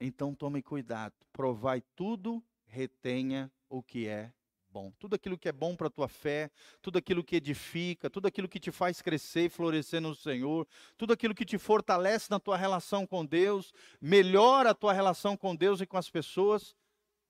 Então 0.00 0.34
tome 0.34 0.62
cuidado. 0.64 1.14
Provai 1.32 1.80
tudo, 1.94 2.44
retenha 2.66 3.52
o 3.68 3.80
que 3.80 4.08
é 4.08 4.34
bom. 4.74 4.92
Tudo 4.98 5.14
aquilo 5.14 5.38
que 5.38 5.48
é 5.48 5.52
bom 5.52 5.76
para 5.76 5.86
a 5.86 5.90
tua 5.90 6.08
fé, 6.08 6.50
tudo 6.82 6.98
aquilo 6.98 7.22
que 7.22 7.36
edifica, 7.36 8.10
tudo 8.10 8.26
aquilo 8.26 8.48
que 8.48 8.58
te 8.58 8.72
faz 8.72 9.00
crescer 9.00 9.44
e 9.44 9.48
florescer 9.48 10.00
no 10.00 10.16
Senhor, 10.16 10.66
tudo 10.98 11.12
aquilo 11.12 11.32
que 11.32 11.44
te 11.44 11.56
fortalece 11.56 12.28
na 12.28 12.40
tua 12.40 12.56
relação 12.56 13.06
com 13.06 13.24
Deus, 13.24 13.72
melhora 14.00 14.70
a 14.70 14.74
tua 14.74 14.92
relação 14.92 15.36
com 15.36 15.54
Deus 15.54 15.80
e 15.80 15.86
com 15.86 15.96
as 15.96 16.10
pessoas, 16.10 16.74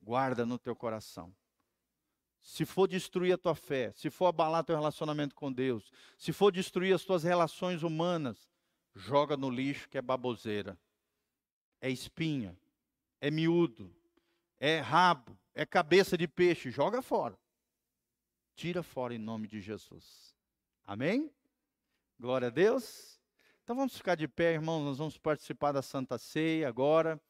guarda 0.01 0.47
no 0.47 0.59
teu 0.59 0.75
coração. 0.75 1.35
Se 2.41 2.65
for 2.65 2.89
destruir 2.89 3.35
a 3.35 3.39
tua 3.39 3.55
fé, 3.55 3.93
se 3.93 4.09
for 4.09 4.27
abalar 4.27 4.65
teu 4.65 4.77
relacionamento 4.77 5.35
com 5.35 5.53
Deus, 5.53 5.93
se 6.17 6.33
for 6.33 6.51
destruir 6.51 6.95
as 6.95 7.05
tuas 7.05 7.25
relações 7.25 7.83
humanas, 7.83 8.49
joga 8.95 9.37
no 9.37 9.51
lixo 9.51 9.87
que 9.91 9.99
é 9.99 10.03
baboseira. 10.03 10.79
É 11.79 11.91
espinha, 11.91 12.59
é 13.21 13.31
miúdo, 13.31 13.95
é 14.59 14.81
rabo, 14.81 15.39
é 15.55 15.65
cabeça 15.65 16.19
de 16.19 16.27
peixe, 16.27 16.71
joga 16.71 17.01
fora. 17.01 17.39
Tira 18.57 18.83
fora 18.83 19.15
em 19.15 19.19
nome 19.19 19.47
de 19.47 19.61
Jesus. 19.61 20.35
Amém? 20.85 21.33
Glória 22.19 22.49
a 22.49 22.51
Deus. 22.51 23.21
Então 23.63 23.75
vamos 23.75 23.97
ficar 23.97 24.15
de 24.15 24.29
pé, 24.29 24.53
irmãos, 24.53 24.85
nós 24.85 24.99
vamos 24.99 25.17
participar 25.17 25.73
da 25.73 25.83
Santa 25.83 26.19
Ceia 26.19 26.69
agora. 26.69 27.21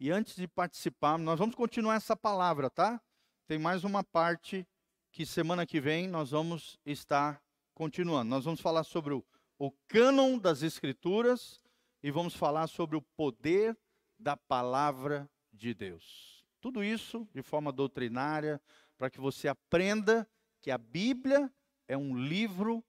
E 0.00 0.10
antes 0.10 0.34
de 0.34 0.48
participar, 0.48 1.18
nós 1.18 1.38
vamos 1.38 1.54
continuar 1.54 1.96
essa 1.96 2.16
palavra, 2.16 2.70
tá? 2.70 3.00
Tem 3.46 3.58
mais 3.58 3.84
uma 3.84 4.02
parte 4.02 4.66
que 5.12 5.26
semana 5.26 5.66
que 5.66 5.80
vem 5.80 6.08
nós 6.08 6.30
vamos 6.30 6.78
estar 6.86 7.42
continuando. 7.74 8.30
Nós 8.30 8.44
vamos 8.44 8.60
falar 8.60 8.84
sobre 8.84 9.12
o, 9.14 9.24
o 9.58 9.70
cânon 9.86 10.38
das 10.38 10.62
Escrituras 10.62 11.62
e 12.02 12.10
vamos 12.10 12.34
falar 12.34 12.66
sobre 12.66 12.96
o 12.96 13.02
poder 13.02 13.76
da 14.18 14.36
palavra 14.36 15.30
de 15.52 15.74
Deus. 15.74 16.31
Tudo 16.62 16.82
isso 16.84 17.28
de 17.34 17.42
forma 17.42 17.72
doutrinária, 17.72 18.62
para 18.96 19.10
que 19.10 19.20
você 19.20 19.48
aprenda 19.48 20.26
que 20.60 20.70
a 20.70 20.78
Bíblia 20.78 21.52
é 21.88 21.98
um 21.98 22.16
livro 22.16 22.84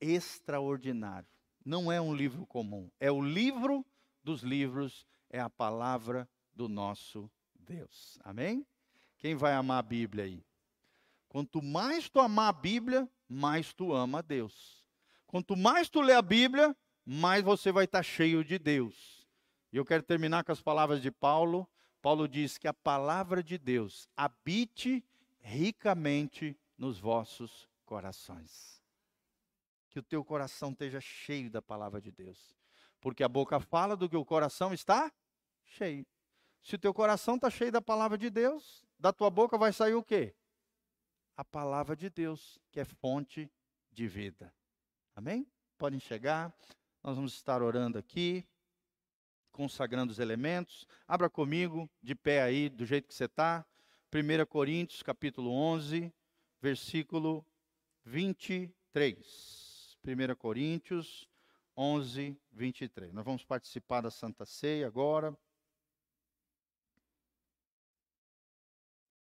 extraordinário. 0.00 1.28
Não 1.64 1.90
é 1.90 2.00
um 2.00 2.14
livro 2.14 2.46
comum, 2.46 2.88
é 3.00 3.10
o 3.10 3.20
livro 3.20 3.84
dos 4.22 4.42
livros, 4.42 5.04
é 5.28 5.40
a 5.40 5.50
palavra 5.50 6.28
do 6.54 6.68
nosso 6.68 7.28
Deus. 7.58 8.20
Amém? 8.22 8.64
Quem 9.18 9.34
vai 9.34 9.52
amar 9.52 9.80
a 9.80 9.82
Bíblia 9.82 10.24
aí? 10.24 10.46
Quanto 11.28 11.60
mais 11.60 12.08
tu 12.08 12.20
amar 12.20 12.50
a 12.50 12.52
Bíblia, 12.52 13.10
mais 13.28 13.74
tu 13.74 13.92
ama 13.92 14.20
a 14.20 14.22
Deus. 14.22 14.86
Quanto 15.26 15.56
mais 15.56 15.88
tu 15.88 16.00
lê 16.00 16.12
a 16.12 16.22
Bíblia, 16.22 16.74
mais 17.04 17.42
você 17.42 17.72
vai 17.72 17.84
estar 17.84 18.04
cheio 18.04 18.44
de 18.44 18.60
Deus. 18.60 19.26
E 19.72 19.76
eu 19.76 19.84
quero 19.84 20.04
terminar 20.04 20.44
com 20.44 20.52
as 20.52 20.62
palavras 20.62 21.02
de 21.02 21.10
Paulo, 21.10 21.68
Paulo 22.00 22.28
diz 22.28 22.56
que 22.58 22.68
a 22.68 22.74
palavra 22.74 23.42
de 23.42 23.58
Deus 23.58 24.08
habite 24.16 25.04
ricamente 25.40 26.56
nos 26.76 26.98
vossos 26.98 27.68
corações. 27.84 28.82
Que 29.90 29.98
o 29.98 30.02
teu 30.02 30.24
coração 30.24 30.70
esteja 30.70 31.00
cheio 31.00 31.50
da 31.50 31.60
palavra 31.60 32.00
de 32.00 32.12
Deus. 32.12 32.54
Porque 33.00 33.24
a 33.24 33.28
boca 33.28 33.58
fala 33.58 33.96
do 33.96 34.08
que 34.08 34.16
o 34.16 34.24
coração 34.24 34.72
está 34.72 35.12
cheio. 35.64 36.06
Se 36.62 36.74
o 36.74 36.78
teu 36.78 36.92
coração 36.92 37.36
está 37.36 37.50
cheio 37.50 37.72
da 37.72 37.80
palavra 37.80 38.18
de 38.18 38.30
Deus, 38.30 38.84
da 38.98 39.12
tua 39.12 39.30
boca 39.30 39.56
vai 39.56 39.72
sair 39.72 39.94
o 39.94 40.02
quê? 40.02 40.34
A 41.36 41.44
palavra 41.44 41.96
de 41.96 42.10
Deus, 42.10 42.58
que 42.70 42.80
é 42.80 42.84
fonte 42.84 43.50
de 43.90 44.06
vida. 44.06 44.52
Amém? 45.14 45.46
Podem 45.76 46.00
chegar. 46.00 46.52
Nós 47.02 47.16
vamos 47.16 47.34
estar 47.34 47.62
orando 47.62 47.96
aqui 47.96 48.46
consagrando 49.58 50.12
os 50.12 50.20
elementos. 50.20 50.86
Abra 51.08 51.28
comigo, 51.28 51.90
de 52.00 52.14
pé 52.14 52.42
aí, 52.42 52.68
do 52.68 52.86
jeito 52.86 53.08
que 53.08 53.14
você 53.14 53.24
está. 53.24 53.66
1 54.14 54.46
Coríntios, 54.46 55.02
capítulo 55.02 55.50
11, 55.50 56.14
versículo 56.62 57.44
23. 58.04 59.98
1 60.06 60.36
Coríntios 60.36 61.28
11, 61.76 62.38
23. 62.52 63.12
Nós 63.12 63.24
vamos 63.24 63.44
participar 63.44 64.00
da 64.00 64.12
Santa 64.12 64.46
Ceia 64.46 64.86
agora. 64.86 65.36